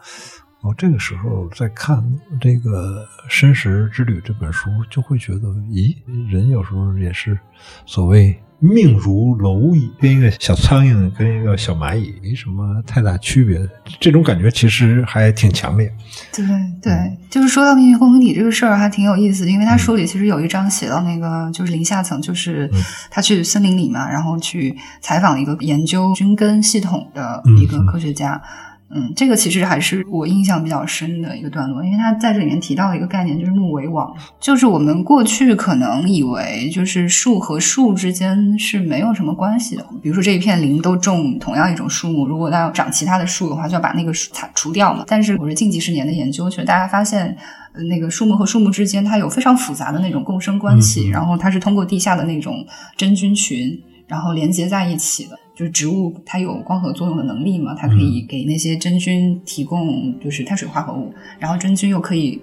[0.61, 2.03] 我这个时候在看
[2.41, 5.95] 这个《申时之旅》这本书，就会觉得，咦，
[6.29, 7.39] 人有时候也是
[7.85, 13.57] 所谓命如蝼蚁，跟一个小苍蝇跟一个小蚂蚁没什么太大区别。
[14.01, 15.89] 这种感觉其实还挺强烈。
[16.33, 16.45] 对
[16.81, 28.33] 对，就是说到命运共同体这个事儿，还挺有意思的，因为他书里其实有一章写到那个，就是林下层，就是嗯他去森林里嘛，然后去采访一个研究菌根系统的一个科学家。
[28.33, 28.69] 嗯，
[29.15, 45.03] 这个其实还是我印象比较深的一个段落，因为他在这里面提到一个概念，就是木围网，就是我们过去可能以为就是树和树之间是没有什么关系的，比如说这一片林都种同样一种树木，如果它要长其他的树的话，就要把那个树铲除掉嘛。
[45.07, 47.37] 但是我是近几十年的研究，其实大家发现。
[47.71, 52.65] 呃那个树木和树木之间，它有非常复杂的那种共生关系，嗯嗯然后它是通过地下的那种
[52.97, 55.37] 真菌群，然后连接在一起的。
[55.59, 62.41] 就是植物它有光合作用的能力嘛，它可以给那些真菌提供就是碳水化合物，然后真菌又可以。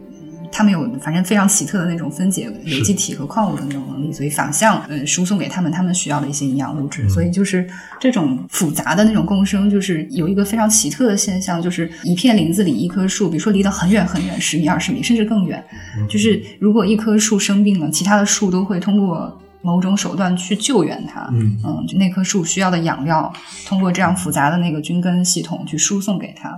[0.53, 7.07] 它们有反正非常奇特的那种分解有机体和矿物的那种能力，所以反向呃输送给他们他们需要的一些营养物质。
[7.09, 15.63] 所以就是这种复杂的那种共生，就是有一个非常奇特的现象，就是一片林子里一棵树，比如说离得很远很远，十米、二十米，甚至更远，
[16.09, 21.29] 就是如果一棵树生病了，其他的树都会通过某种手段去救援它。
[21.33, 23.33] 嗯就那棵树需要的养料，
[23.67, 26.49] 通过这样复杂的那个菌根系统去输送给它。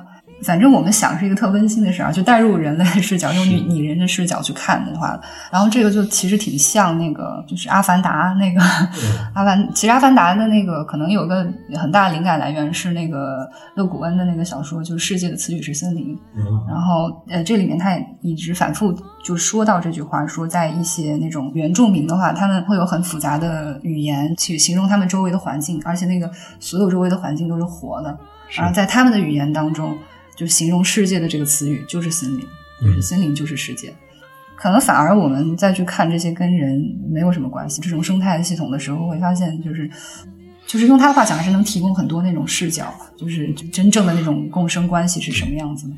[0.43, 5.21] 反正我们想是一个特温馨的事儿，就带入人类的视角，用拟拟人的视角去看的话，
[5.51, 8.61] 然后这个就其实挺像那个，就是《阿凡达》那个
[9.35, 16.17] 阿凡，其实《阿凡达》的那个可能有个很大的灵感来源是那个勒古恩的那个小说，就是《世界的词语是森林》。
[16.69, 28.17] 然后呃，这里面他也一直反复就说到这句话，说在一些那种原住民的话，他们会有很复杂的语言去形容他们周围的环境，而且那个所有周围的环境都是活的，
[28.53, 29.97] 然后在他们的语言当中，
[30.39, 32.47] 就形容世界的这个词语就是森林，
[32.81, 33.93] 就是森林就是世界。
[34.55, 39.91] 可能反而我们再去看这些跟人没有什么关系这种生态系统的时候，会发现就是。
[40.67, 45.95] 就是用他的话讲，还是能提供很多那种视角，就是真正的那种共生关系是什么样子的。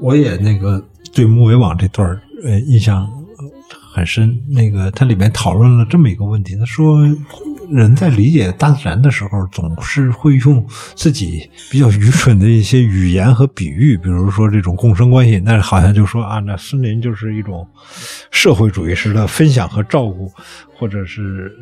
[0.00, 3.48] 我也那个对木围网这段儿呃印象呃
[3.94, 4.36] 很深。
[4.48, 6.98] 那个它里面讨论了这么一个问题，他说
[7.70, 17.66] 人在理解大自然的时候，总是会用自己比较愚蠢的一些语言和比喻，比如说这种共生关系，那好像就说啊，那森林就是一种
[18.30, 20.30] 社会主义式的分享和照顾，
[20.78, 21.52] 或者是。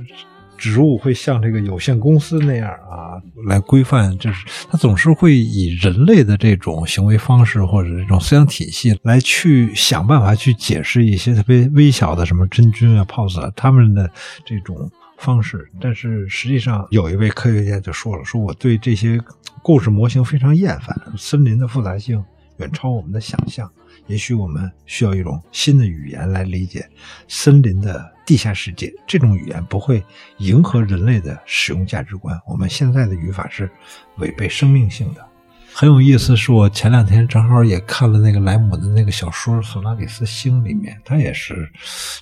[0.63, 14.11] 植物会像这个有限公司那样啊来规范，就是它总是会以人类的这种行为方式或者这种思想体系来去想办法去解释一些特别微小的什么真菌啊、泡子啊他们的
[14.45, 14.77] 这种
[15.21, 15.71] 方式。
[15.81, 19.21] 但是实际上，有一位科学家就说了，说我对这些
[19.63, 22.25] 故事模型非常厌烦，森林的复杂性
[22.57, 23.71] 远超我们的想象。
[24.07, 26.89] 也许我们需要一种新的语言来理解
[27.29, 28.93] 森林的地下世界。
[29.07, 30.03] 这种语言不会
[30.39, 32.37] 迎合人类的使用价值观。
[32.47, 33.71] 我们现在的语法是
[34.17, 35.30] 违背生命性的。
[35.73, 41.71] 很有意思，是我前两天正好也看了那个莱姆的那个小说《索拉里斯星》里面，他也是，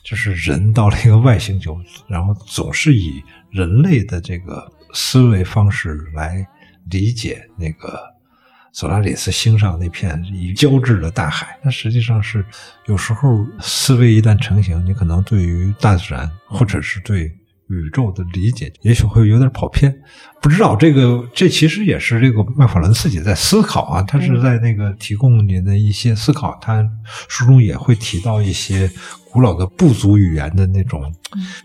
[0.02, 6.46] 就是人到了一个外星球，然后总是以人类的这个思维方式来
[6.90, 8.16] 理解那个。
[8.70, 12.44] 索拉里斯星上那片已交织的大海，它实际上是
[12.86, 17.32] 有时候思维一旦成型，你可能对于大自然或者是对
[17.68, 19.94] 宇宙的理解，也许会有点跑偏。
[20.40, 26.56] 不知道这个，这其实也是这个麦法伦自己在思考啊，他是在那个提供你的一些思考。
[26.60, 26.88] 他
[27.28, 28.90] 书中也会提到一些
[29.30, 31.12] 古老的部族语言的那种，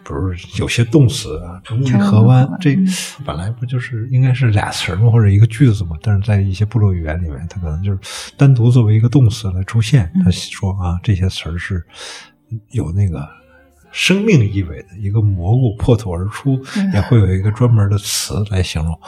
[0.04, 2.76] 比如有些动词啊，成语河湾，这
[3.24, 5.96] 本来不就是应该是俩词儿吗，或者一个句子嘛？
[6.02, 8.00] 但是在一些部落语言里面，它可能就是
[8.36, 10.12] 单独作为一个动词来出现。
[10.26, 11.86] 他说啊，这些词儿是
[12.72, 13.43] 有那个。
[13.94, 16.60] 生命意味的一个蘑菇破土而出，
[16.94, 19.00] 也会有一个专门的词来形容，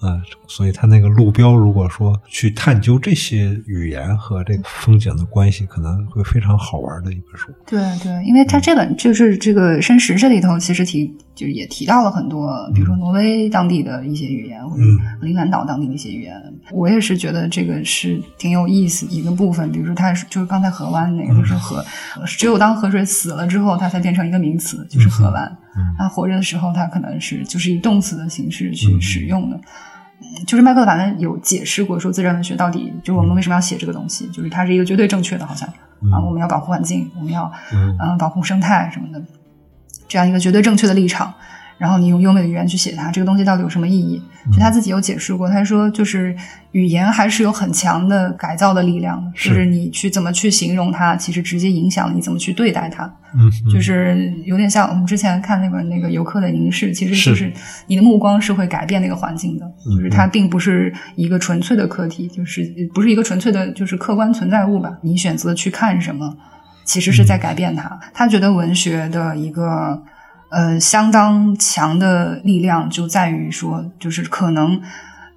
[0.00, 7.50] 呃，所以他那个路标，如果说去探究这些语言和这个风景的关系，可能会非常好玩的一本书。
[7.66, 14.82] 对对，因为他这本就是这个《山石》这里头，其实提就是也提到了很多，比如说挪威当地的一些语言，或者
[15.20, 16.40] 格陵兰岛当地的一些语言。
[16.70, 19.70] 我也是觉得这个是挺有意思一个部分。
[19.72, 21.84] 比如说，它是就是刚才河湾那个，就是河，
[22.26, 25.56] 只有当河水死了之后，它才变成一个名词，就是河湾。
[25.98, 29.60] 它活着的时候，它可能是就是以动词的形式去使用的。
[30.46, 35.68] 就是麦克反正有解释过，说自然文学到底就是我们为什么要写这个东西，就是它是一个绝对正确的，好像
[36.12, 39.22] 啊，我们要保护环境，我们要嗯保护生态什么的，
[40.08, 41.32] 这样一个绝对正确的立场。
[41.76, 44.22] 然后你用优美的语言去写它，这个东西到底有什么意义？
[44.52, 46.34] 就他自己有解释过，他说就是
[46.70, 53.12] 语言还是有很强的改造的力量的，就是你去怎么去形容它，其实直接影响你怎么去对待它。
[53.34, 57.52] 嗯，就是有点像我们之前看那本那个游客的凝视，其实就是
[57.88, 62.64] 你的目光是会改变那个环境的，就是它并不是一个纯粹的客体，就是
[62.94, 64.96] 不是一个纯粹的，就是客观存在物吧？
[65.02, 66.36] 你选择去看什么，
[66.84, 67.98] 其实是在改变他。
[68.12, 70.02] 他觉得文学的一个。
[70.50, 74.80] 呃，相当强的力量就在于说，就是可能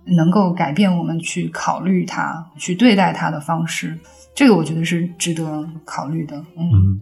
[0.05, 3.97] 能够改变我们去考虑它、去对待它的方式。
[4.35, 6.37] 这个我觉得是值得考虑的。
[6.55, 6.99] 嗯，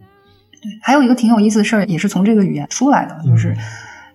[0.50, 0.72] 对。
[0.80, 3.54] 还有一个挺有意思的事儿，也是从这个语言出来的，就是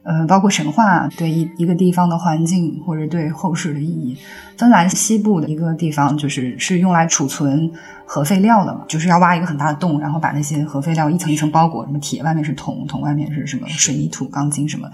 [0.03, 4.17] 呃，包括神话对一一个地方的环境或者对后世的意义。
[4.57, 7.71] 芬兰西部的一个地方，就是是用来储存。
[8.13, 14.85] 核废料的嘛，就是要挖一个很大的洞，然后把那些核废料一层一层包裹，什么铁外面是铜，铜外面是什么水泥土钢筋什么，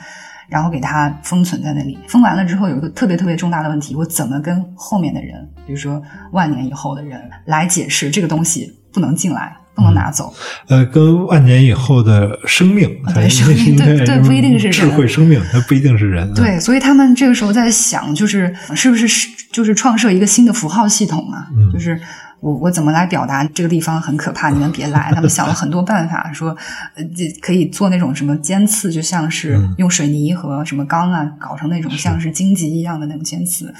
[0.48, 1.98] 然后给它封存在那里。
[2.08, 6.00] 封完了之后，有一个特别特别重大的问题，我怎么跟后面的人，比如说
[6.32, 10.34] 万年以后的人来解释这个东西不能进来，不能拿走？
[10.68, 16.34] 呃，跟万年以后的生命，对生命，对对，不一定是智慧生命，它不一定是人。
[16.34, 21.48] 对，所以他们这个时候在想，就是是不是是就是创设一个新的符号系统啊？
[21.72, 21.98] 就是。
[22.40, 24.50] 我我怎么来表达这个地方很可怕？
[24.54, 25.12] 你们别来！
[25.16, 26.56] 他们想了很多办法，说
[26.96, 33.74] 呃，这可以做那种什么尖刺，就像是用水泥和什么钢啊搞成那种像是荆棘一样的那种尖刺。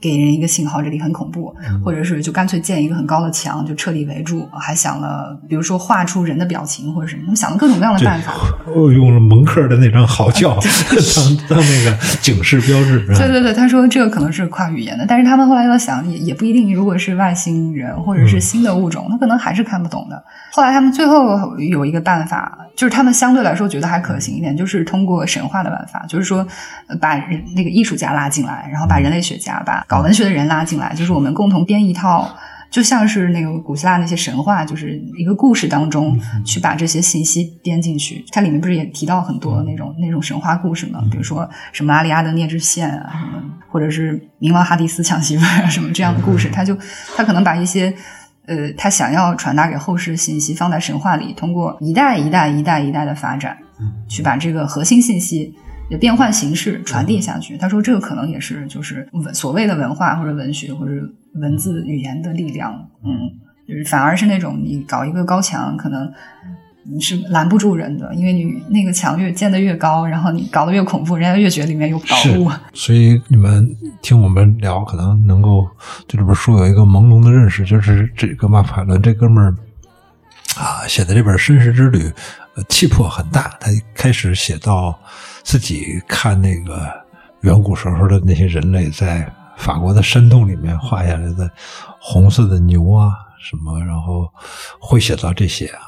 [0.00, 4.48] 给人一个信号，这里很恐怖，或者是就干脆建一个很高的墙，就彻底围住。
[4.52, 8.32] 还想了，比如说画出人的表情或者什么，他们想了各种各样的办法。
[8.74, 13.04] 我用了蒙克的那张嚎叫当当那个警示标志。
[13.06, 16.72] 对对对，他说这个可能是跨语言的，但是他们后来又想，也也不一定。
[16.72, 20.22] 如果是外星人或者是新的物种，他可能还是看不懂的。
[20.52, 26.46] 后来他们最后有一个办法，就是他们相对来说觉得还可行一点，就是通过神话的办法，就是说
[27.00, 29.84] 把人那个艺术家拉进来，然后把人类学家把。
[29.88, 32.32] 搞文学的人拉进来，就是我们共同编一套，
[32.70, 38.24] 就像是那个古希腊那些神话，就是一个故事当中去把这些信息编进去。
[38.30, 41.02] 它里面不是也提到很多那种那种神话故事吗？
[41.10, 46.48] 比如说什么阿里阿德涅之线啊，什么或者是冥王哈迪斯抢媳妇啊，什么这样的故事。
[46.48, 46.78] 他就
[47.16, 47.92] 他可能把一些
[48.48, 53.56] 呃他想要传达给后世的信息放在神话里，通过一代一代一代一代的发展，
[54.08, 55.54] 去把这个核心信息。
[55.90, 57.56] 的变换形式传递下去。
[57.56, 60.92] 他说，这个可能也是就是文所谓的文化或者文学或者
[61.36, 62.74] 文字语言的力量。
[63.02, 63.16] 嗯，
[63.66, 66.06] 就是反而是那种你搞一个高墙，可能
[66.90, 73.68] 你是拦不住人的，因为你那个墙越建得越高，然后你搞得越恐怖，人家越觉得里面有宝是物。，所以你们
[74.00, 75.68] 听我们聊，可能能够
[76.06, 79.54] 对这本书有一个朦胧的认识，就是这个马法伦这哥们儿
[80.56, 81.98] 啊写的这本《绅士之旅》，
[82.54, 83.54] 呃，气魄很大。
[83.60, 84.98] 他开始写到
[85.42, 86.90] 自己看那个
[87.42, 91.50] 远古时候的那些人类在法国的山洞里面画下来的
[92.00, 94.26] 红色的牛啊什么，然后
[94.80, 95.80] 会写到这些啊，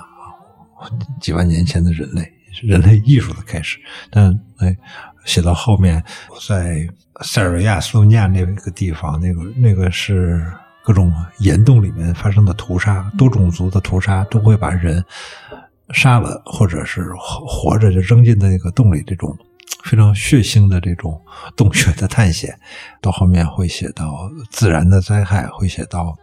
[1.21, 3.79] 几万年前的人类，人类艺术的开始。
[4.11, 4.77] 但哎，
[5.25, 6.03] 写到后面，
[6.47, 6.87] 在
[7.23, 10.47] 塞尔维亚、斯洛尼亚那个地方，那个那个是
[10.83, 15.05] 各种岩洞里面发生的屠杀，多种族的屠杀都会把人
[15.91, 19.37] 杀了，或者是活活着就扔进那个洞里，这种
[19.85, 21.21] 非常血腥的这种
[21.57, 22.59] 洞穴的探险，
[23.01, 26.17] 到后面会写到自然的灾害，会写到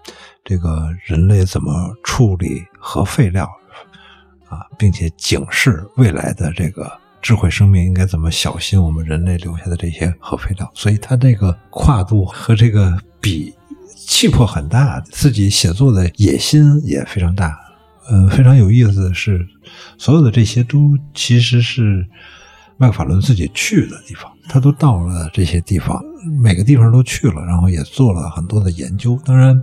[0.43, 1.71] 这个人类怎么
[2.03, 3.47] 处理核废料
[4.49, 6.91] 啊，并且警示未来的这个
[7.21, 10.71] 智慧生命应该怎么小心我们人类留下的这些核废料。
[10.73, 13.53] 所以他这个跨度和这个比
[13.95, 17.57] 气魄很大，自己写作的野心也非常大。
[18.09, 19.45] 呃，非常有意思的是，
[19.97, 22.07] 所有的这些都其实是
[22.77, 26.01] 麦克法伦自己去的地方，他都到了这些地方，
[26.41, 29.19] 每个地方都去了，然后也做了很多的研究。
[29.25, 29.61] 当然，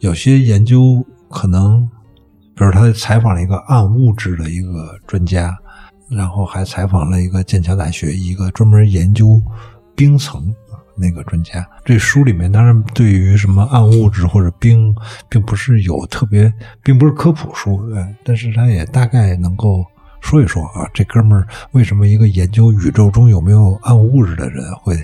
[0.00, 1.88] 有些研究可能，
[2.58, 5.56] 比如他采访了一个暗物质的一个专家，
[6.10, 9.40] 然后还采访了一个剑桥大学一个专门研究
[9.94, 10.52] 冰层
[10.96, 11.64] 那个专家。
[11.84, 14.92] 这书里面当然对于什么暗物质或者冰，
[15.28, 16.52] 并不是有特别，
[16.82, 19.84] 并不是科普书，呃，但是他也大概能够。
[20.20, 24.96] 说一说啊，这哥们儿为什么一个研究宇宙中有没有暗物质的人会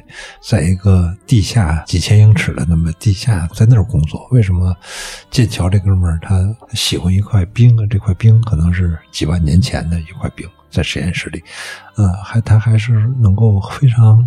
[0.42, 4.28] 在一个地下几千英尺的那么地下在那儿工作？
[4.30, 4.76] 为什么
[5.30, 6.36] 剑桥这哥们儿他
[6.72, 7.86] 喜欢一块冰啊？
[7.88, 11.42] 这块冰可能是几万年前的一块冰，在实验室里，
[11.96, 14.26] 呃，还他还是能够非常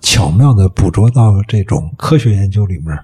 [0.00, 2.96] 巧妙的捕捉到这种科学研究里面。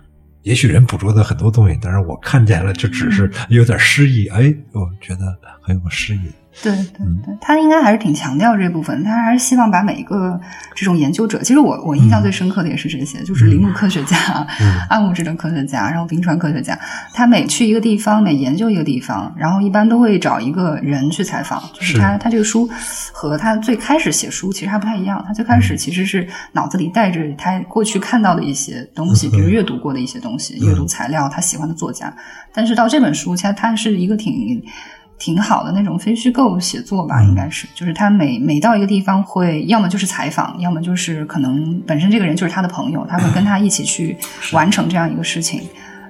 [0.43, 4.27] 也许人捕捉的很多东西，但是我看见了，就只是有点诗意。
[4.29, 6.31] 哎，我觉得很有诗意。
[6.63, 10.41] 对对对，他应该还是挺强调这部分，他还是希望把每一个
[10.75, 14.17] 这种研究者，其实我我印象最深刻的也是这些，就是林木科学家、
[14.89, 16.79] 暗物质的科学家，然后冰川科学家，
[17.13, 22.69] 他每去一个地方，每研究一个地方，然后一般都会找一个人去采访，就是他他这个书
[23.13, 32.15] 和他最开始写书其实还不太一样，他最开始其实是脑子里带着他过去看到的一些东西，比如阅读过的一些东西，阅读材料，他喜欢的作家，
[32.55, 34.63] 但是到这本书，其实他是一个挺。
[35.25, 44.15] 挺好的那种非虚构写作吧，应该是，就是他每每到一个地方会，要么就是采访，要么就是可能本身这个人就是他的朋友，他会跟他一起去
[44.53, 45.63] 完成这样一个事情，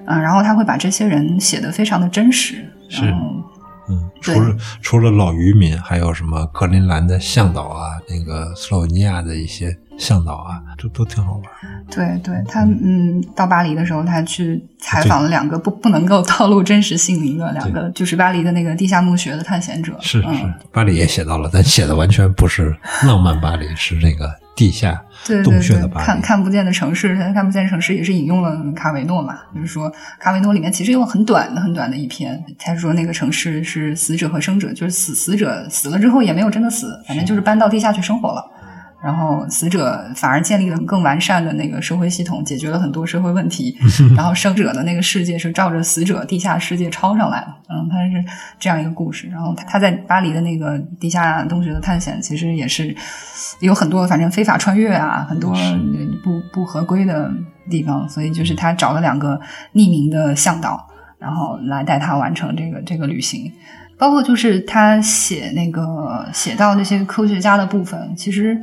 [0.05, 3.05] 嗯、然后他会把这些人写得非常的真实，是。
[3.05, 3.41] 然后
[3.87, 11.43] 嗯，除了除了老渔民，还有什么格陵兰的向导啊，那个斯洛文尼亚的一些向导啊，这都挺好玩。
[11.89, 26.05] 对对，他嗯，到巴黎的时候，他去采访了两个不不能够透露真实姓名的两个，就是巴黎的那个地下墓穴的探险者，嗯是是，巴黎也写到了，但写的完全不是浪漫巴黎，是这个地下对对洞穴的对，巴黎。
[26.05, 38.43] 看看不见的城市，他看不见的城市也是引用了卡维诺嘛，就是说卡维诺里面其实有很短的很短的一篇，他说那个城市是死者和生者，就是死死者死了之后也没有真的死，反正就是搬到地下去生活了。
[39.05, 43.77] 然后死者反而建立了更完善的那个社会系统，解决了很多社会问题。
[44.15, 48.25] 然后生者的那个世界是照着死者地下世界抄上来的，嗯，它是
[48.57, 49.27] 这样一个故事。
[49.27, 52.95] 然后他他在巴黎的那个地下洞穴的探险，其实也是
[53.59, 55.53] 有很多反正非法穿越啊，很多
[56.23, 57.31] 不不合规的
[57.69, 59.39] 地方，所以就是他找了两个
[59.73, 60.83] 匿名的向导，
[61.19, 63.51] 然后来带他完成这个这个旅行。
[63.97, 68.59] 包括就是他写那个写到那些科学家的部分，其实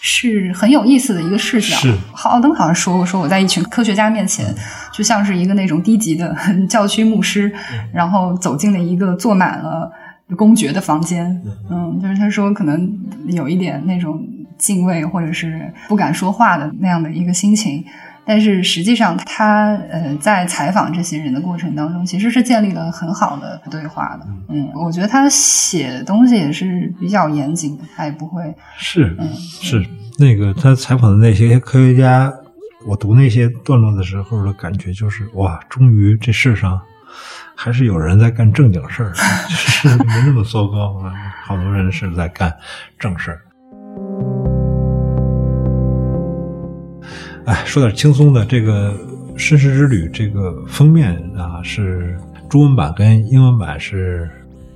[0.00, 1.76] 是很有意思的一个视角。
[1.76, 4.46] 是好登好像说过，说我在一群科学家面前，
[4.92, 6.34] 就像是一个那种低级的
[6.68, 7.52] 教区牧师，
[7.92, 9.90] 然后走进了一个坐满了
[10.36, 11.26] 公爵的房间。
[11.70, 12.90] 嗯，就是他说可能
[13.26, 14.26] 有一点那种
[14.56, 17.84] 敬畏或者是不敢说话的那样的一个心情。
[18.28, 24.26] 但是实际上他，呃在采访这些人的过程当中，其实是建立了很好的对话的。
[24.50, 29.82] 嗯，我觉得他写的东西也是比较严谨的，他也不会是嗯是，
[30.18, 32.30] 那个他采访的那些科学家，
[32.86, 36.78] 我读那些段落的时候的感觉就是，哇，终于这世上
[37.54, 39.12] 还是有人在干正经事儿，
[39.48, 41.14] 就是没那么糟糕啊，
[41.44, 42.54] 好多人是在干
[42.98, 43.40] 正事儿。
[47.48, 48.92] 哎，说点轻松的，这个
[49.38, 52.14] 《绅士之旅》这个封面啊，是
[52.46, 54.30] 中文版跟英文版是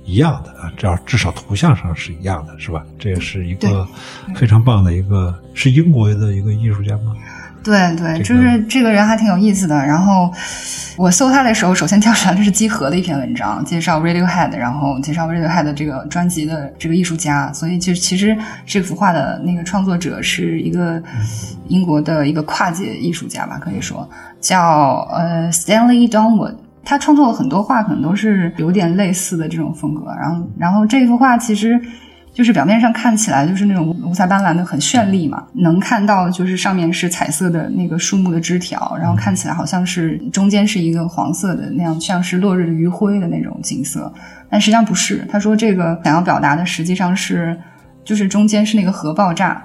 [0.05, 2.83] 一样的啊，至少至少图像上是一样的，是吧？
[2.97, 3.87] 这也是一个
[4.35, 7.13] 非常棒的一个，是英国的一个艺术家吗？
[7.63, 9.75] 对对，就是这个人还挺有意思的。
[9.75, 10.31] 然后
[10.97, 17.51] 我搜他的时候，首先跳出来的是集合的一篇文章，介绍 Radiohead，然后介绍 Radiohead 这个专辑的这个艺术家。
[17.53, 21.01] 所以就其实这幅画的那个创作者是一个
[21.67, 24.07] 英国的一个跨界艺术家吧，可以说
[24.41, 26.55] 叫呃 Stanley Donwood。
[26.85, 30.13] 他创作了很多画，可能都是有点类似的这种风格。
[30.19, 31.79] 然后，然后这幅画其实
[32.33, 44.11] 就是表面上看起来就是那种五彩斑斓的，很绚丽嘛，能看到就是上面是彩色的那个树木的枝条，然后看起来好像是中间是一个黄色的那样，像是落日的余晖的那种景色，
[44.49, 45.27] 但实际上不是。
[45.31, 47.55] 他说这个想要表达的实际上是，
[48.03, 49.63] 就是中间是那个核爆炸，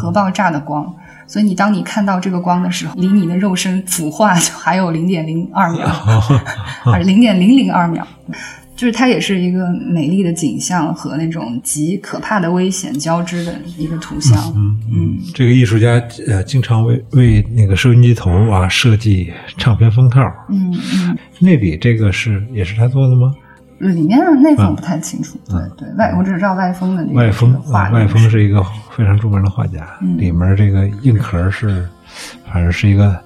[0.00, 0.90] 核爆炸的光。
[1.26, 5.86] 所以你当你看到这个光的时候，离你的肉身腐化就还有零点零二秒，
[6.90, 8.06] 而零点零零二秒。
[8.76, 14.38] 就是它也是一个美丽的景象和那种极可怕的危险交织的一个图像。
[14.54, 20.20] 嗯嗯，这个艺术家呃，经常为为那个收音机头啊设计唱片封套。
[20.50, 23.34] 嗯嗯，那里这个是也是他做的吗？
[23.78, 25.38] 里面的内封不太清楚。
[25.48, 28.62] 对对，外我只知道外封的那个外封画啊，外封是一个
[28.94, 31.86] 非常著名的画家，嗯里面这个硬壳是，
[32.50, 33.18] 反正是一个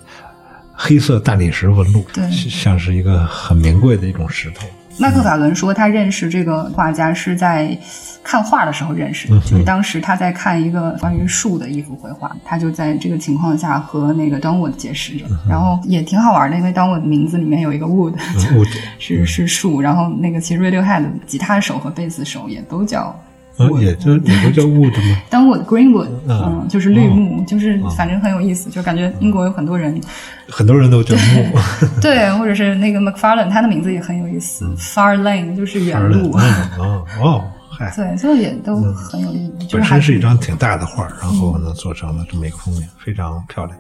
[0.73, 4.67] 黑色大理石纹路，对像是一个很名贵的一种石头。
[5.01, 7.77] 麦克法伦说，他认识这个画家是在
[8.23, 18.15] 看画的时候认识的，就是当时他在看一个关于树的一幅绘画，他就在这个情况下和那个 Donwood 结识的，然后也挺好玩的，因为 Donwood 名字里面有一个 wood，
[18.99, 23.19] 是是树，然后那个其实 Radiohead 的吉他手和贝斯手也都叫
[23.69, 30.01] 嗯，也就也就叫物质吗？Donwood Greenwood，嗯嗯，就是绿木，就是反正很有意思，就感觉英国有很多人
[30.49, 31.45] 很多人都叫木。
[32.01, 36.33] 对，或者是那个 McFarlane，他的名字也很有意思，Far Lane 就是远路，
[36.79, 43.77] 哦哦，嗨， 对，就也都很有意义，就是本身是一张挺大的画，然后呢做成了这么一个封面，非常漂亮。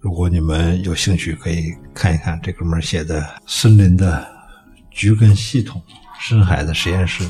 [0.00, 4.24] 如果你们有兴趣，可以看一看这哥们儿写的《森林的
[4.98, 5.80] 菊根系统》
[6.20, 7.22] 《深海的实验室》，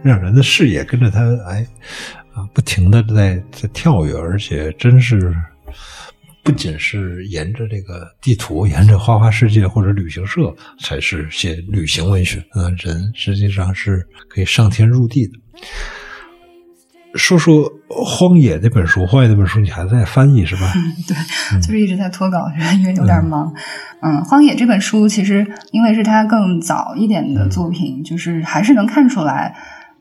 [0.00, 1.66] 让人的视野跟着他哎
[2.32, 5.34] 啊不停的在在跳跃，而且真是
[6.44, 15.32] 不仅是沿着这个地图，沿着花花世界或者旅行社才是写旅行文学，啊，人实际上是可以上天入地的。
[17.16, 20.72] 说说《荒野》那本书，《荒野》那本书你还在翻译是吧？
[21.06, 22.46] 对，就是一直在脱稿，
[22.78, 23.52] 因为有点忙。
[24.00, 29.54] 嗯，《荒野》这本书其实因为是他更早一点的作品，就是还是能看出来。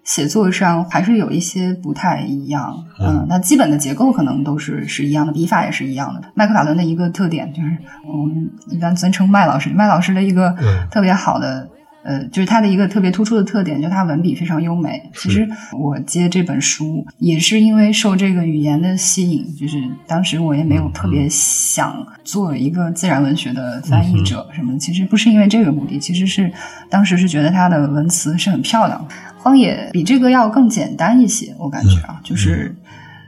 [0.06, 6.22] 写作上还是有一些不太一样，嗯，那基本的结构可能都是是一样的，笔法也是一样的。
[6.34, 7.78] 麦克法伦的一个特点就是，
[8.08, 11.70] 我们一般尊称麦老师，麦老师的一个嗯特别好的，
[12.04, 15.10] 呃，就是他的一个特别突出的特点，就是他文笔非常优美。
[15.14, 15.47] 其实
[15.78, 26.52] 我接这本书也是因为受这个语言的吸引，就是当时我也没有特别想做一个自然文学的翻译者什么的，其实不是因为这个目的，其实是
[26.89, 29.08] 当时是觉得他的文词是很漂亮。
[29.38, 32.76] 荒野比这个要更简单一些，我感觉啊，就是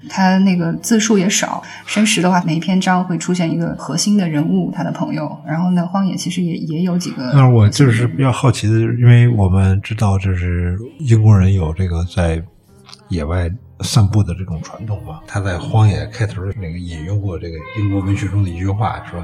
[0.09, 1.61] 他那个字数也少。
[1.85, 5.37] 生食的话，每一篇章会出现一个核心的人物，他的朋友。
[5.45, 7.31] 然后呢，荒野其实也也有几个。
[7.33, 12.41] 那我就是比较好奇的，因为我们知道，就是英国人有这个在
[13.09, 13.49] 野外
[13.81, 15.19] 散步的这种传统嘛。
[15.27, 19.23] 他在《荒野》开头那个引用过这个英国文学中的一句话，说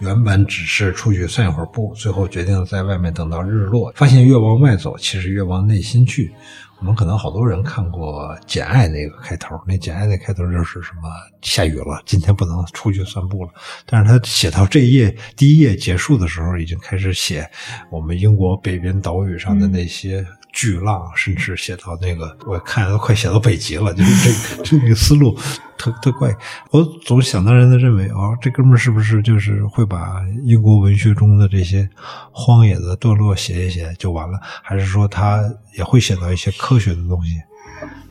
[0.00, 6.32] 原本只是出去散一会儿步，最后决定在外面等到日落，发现越往外走，其实越往内心去。
[6.80, 11.10] 我们可能好多人看过《简爱》那个开头，那《简爱》那开头就是什么
[11.42, 13.50] 下雨了，今天不能出去散步了。
[13.84, 17.48] 但是他写到这一页第一页结束的时候，已经开始写
[17.90, 24.32] 我们英国北边岛屿上的那些巨浪，甚至写到那个我看都快写到北极了，就是
[24.62, 25.36] 这 这个思路
[25.76, 26.34] 特特怪。
[26.70, 31.88] 我总想当然的认为，哦，这哥们儿是不是就是会把英国文学中的这些
[32.30, 34.38] 荒野的段落写一写就完了？
[34.62, 35.42] 还是说他
[35.76, 37.32] 也会写到一些科学的东西？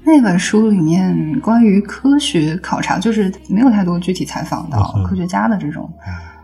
[0.05, 5.91] 那本书里面关于科学考察，就是没有太多具体采访到科学家的这种，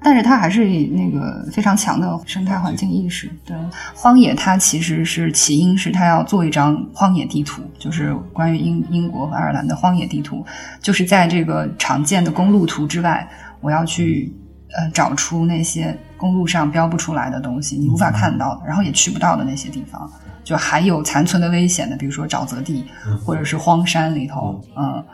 [0.03, 3.31] 但是它还是那个非常强的生态环境意识。
[3.45, 3.55] 对，
[3.95, 10.45] 荒野它其实是起因是它要做一张荒野地图，就是关于英英国和爱尔兰的荒野地图，
[10.81, 13.27] 就是在这个常见的公路图之外，
[13.61, 14.33] 我要去
[14.75, 20.11] 呃找出那些公路上标不出来的东西，你无法看到的，然后也去不到的那些地方。
[20.43, 22.83] 就还有残存的危险的，比如说沼泽地
[23.23, 25.05] 或者是荒山里头，嗯，呃，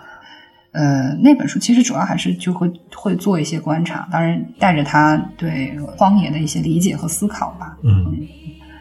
[1.21, 7.77] 那本书其实主要还是就会会做一些观察，当然带着他对荒野的一些理解和思考吧。
[7.83, 8.27] 嗯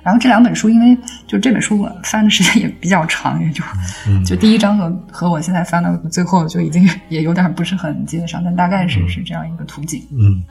[0.00, 3.62] 然后这两本书，因为就这本书我翻的时间 也比较长，也就、
[4.06, 10.02] 嗯就第一章和和我现在翻到最后就已经也有点不是很接得上，但大概是、是这样一个途径。
[10.12, 10.42] 嗯，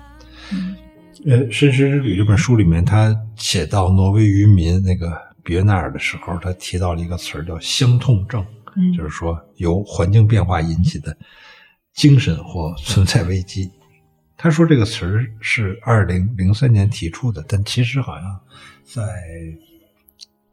[1.26, 5.12] 呃，《绅士之旅》这本书里面，他写到挪威渔民那个
[5.44, 8.46] 比约纳尔的时候，他提到了一个词儿叫“相痛症”，
[8.78, 11.18] 嗯就是说由环境变化引起的
[11.94, 13.72] 精神或存在危机。
[14.38, 18.40] 他说这个词儿是二零零三年提出的，但其实好像
[18.84, 19.04] 在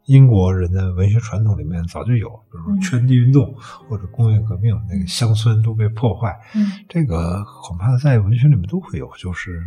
[0.05, 3.53] 英国人的文学传统里面早就有，比如说嗯圈地运动
[3.87, 6.35] 或者工业革命，那个乡村都被破坏。
[6.53, 9.09] 嗯这个恐怕在文学里面都会有。
[9.17, 9.61] 就是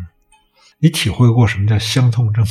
[0.81, 2.51] 你体会过什么叫乡痛症吗？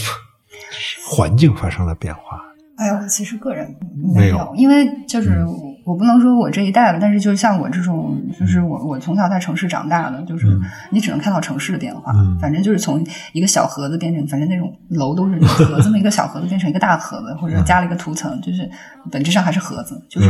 [1.09, 2.41] 环境发生了变化。
[2.77, 3.73] 哎呀，我其实个人
[4.15, 5.47] 没有有，因为就是嗯
[5.87, 10.61] 我我不能说我这一代了，但是就像我这种，就是我我从小在城市长大的，就是嗯
[10.91, 18.69] 你只能看到城市的变化，嗯反正就是从一个小盒子变成，反正那种楼都是盒子嘛，一个小盒子变成一个大盒子，或者加了一个涂层，就是
[19.09, 20.29] 本质上还是盒子，就是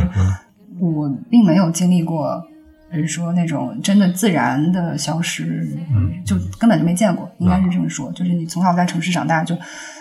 [0.79, 2.41] 我并没有经历过。
[2.89, 8.09] 比如说那种真的自然的消失，嗯就根本就没见过，应该是这么说。
[8.13, 9.57] 就是你从小在城市长大，就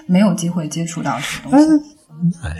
[0.06, 1.66] 没有机会接触到这个东西。
[2.44, 2.54] 哎，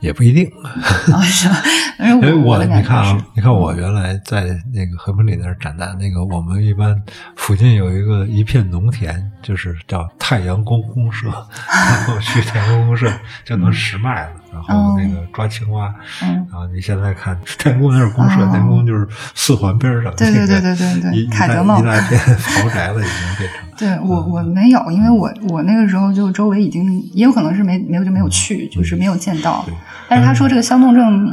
[0.00, 0.50] 也不一定。
[1.98, 4.42] 因为我你看啊，，你看我原来在
[4.72, 6.94] 那个和平里那儿长大，那个我们一般
[7.36, 11.28] 附近有一个一片农田，就是叫太阳宫公社，
[11.72, 13.10] 然后去太阳宫公社
[13.44, 15.94] 就能拾麦子，然后那个抓青蛙。
[16.22, 23.66] 嗯，然后你现在看天宫那是公社，哦太阳宫就是四环边上，对对那个对对对对凯德茂一大片豪宅了，已经变成。
[23.76, 29.66] 对我我没有，因为我我那个时候就周围已经也有可能是没没有就没有去，就是没有见到。
[30.08, 31.30] 但是他说这个相动症，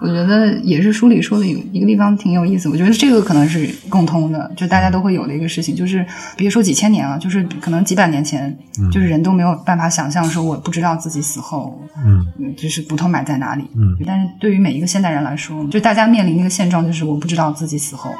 [0.00, 2.68] 我觉得也是书里说的有一个地方挺有意思。
[2.68, 6.04] 我觉得这个可能是共通的，就大家都会有的一个事情，就是
[6.36, 8.58] 别说几千年了，就是可能几百年前，
[8.90, 13.64] 就是人都没有办法想象说我不知道自己死后，嗯嗯就是骨头埋在哪里。
[13.74, 18.14] 嗯但是对于每一个现代人来说，就大家面临一个现状，就是我不知道自己死后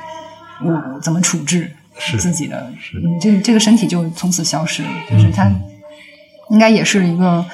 [0.65, 1.71] 我怎么处置
[2.19, 5.61] 自己的，是嗯，这个这个身体就从此消失了，就是它嗯
[6.51, 7.45] 应该也是一个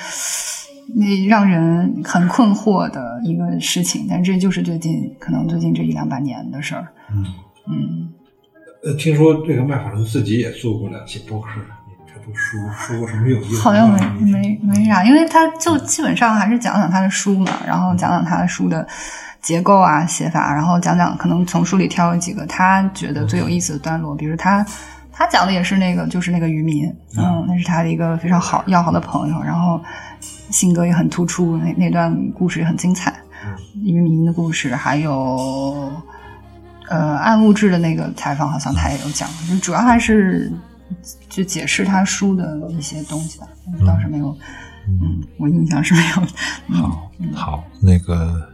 [0.94, 6.88] 那让人很困惑的一个事情，但这就是最近可能最近这一两百年的事儿。
[7.12, 7.24] 嗯。
[7.68, 8.08] 嗯，
[8.84, 11.60] 呃，听说这个麦法伦自己也做过两期播客，
[12.34, 13.60] 书说过什么有意思？
[13.60, 18.86] 好像没没没啥，因为他就基本上还是讲讲他的书嘛，然后讲讲他的书的
[19.40, 24.64] 结构啊、写法，然后讲讲可能从书里挑几个他觉得最有意思的段落，比如他
[25.10, 26.86] 他讲的也是那个就是那个渔民，
[27.18, 29.80] 嗯，那是他的一个非常好要好的朋友，然后
[30.50, 33.12] 性格也很突出，那那段故事也很精彩，
[33.82, 35.92] 渔民的故事，还有
[36.88, 40.50] 呃暗物质的那个采访，好像他也有讲，就主要还是
[41.28, 43.46] 就解释他书的一些东西吧，
[43.86, 44.36] 倒是没有，
[44.86, 46.26] 嗯，我印象是没有，
[47.18, 48.48] 嗯，好，那个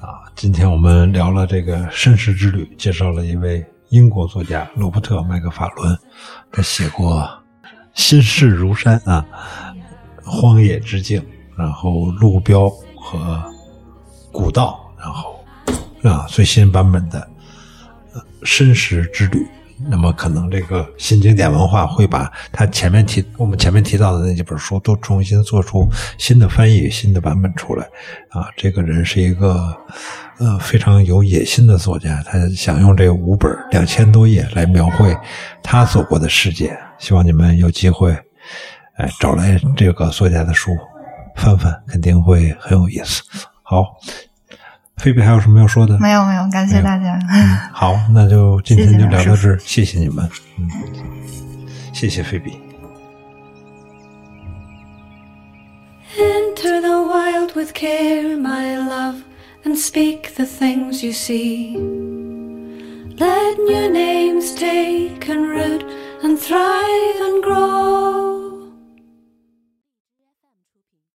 [0.00, 5.98] 啊，今天我们聊了这个绅士之旅，介绍了一位英国作家罗伯特·麦克法伦，
[6.52, 7.20] 他写过
[7.94, 9.26] 《心事如山》啊，
[10.24, 11.20] 《荒野之境》，
[11.56, 13.18] 然后《路标》和
[14.32, 15.44] 《古道》，然后
[16.02, 17.28] 啊最新版本的
[18.14, 19.38] 呃《绅士之旅》。
[19.88, 27.84] 那么可能这个新经典文化会把他前面提我们前面提到的那几本书都重新做出新的翻译、新的版本出来
[28.28, 28.48] 啊。
[28.56, 29.74] 这个人是一个
[30.38, 35.16] 呃非常有野心的作家，他想用这五本两千多页来描绘
[35.62, 36.76] 他走过的世界。
[36.98, 38.12] 希望你们有机会
[38.96, 40.70] 哎找来这个作家的书
[41.36, 43.22] 翻翻，肯定会很有意思。
[43.62, 43.86] 好，
[44.99, 45.97] 菲比还有什么要说的？
[45.99, 47.19] 没有没有，感谢大家，
[47.71, 50.27] 好，那就今天就聊到这儿，谢谢你们，
[50.57, 50.69] 嗯，
[51.93, 52.51] 谢谢菲比。
[56.17, 59.23] Enter the wild with care, my love,
[59.65, 61.75] and speak the things you see.
[63.17, 65.83] Let new names take and root
[66.23, 68.38] and thrive and grow.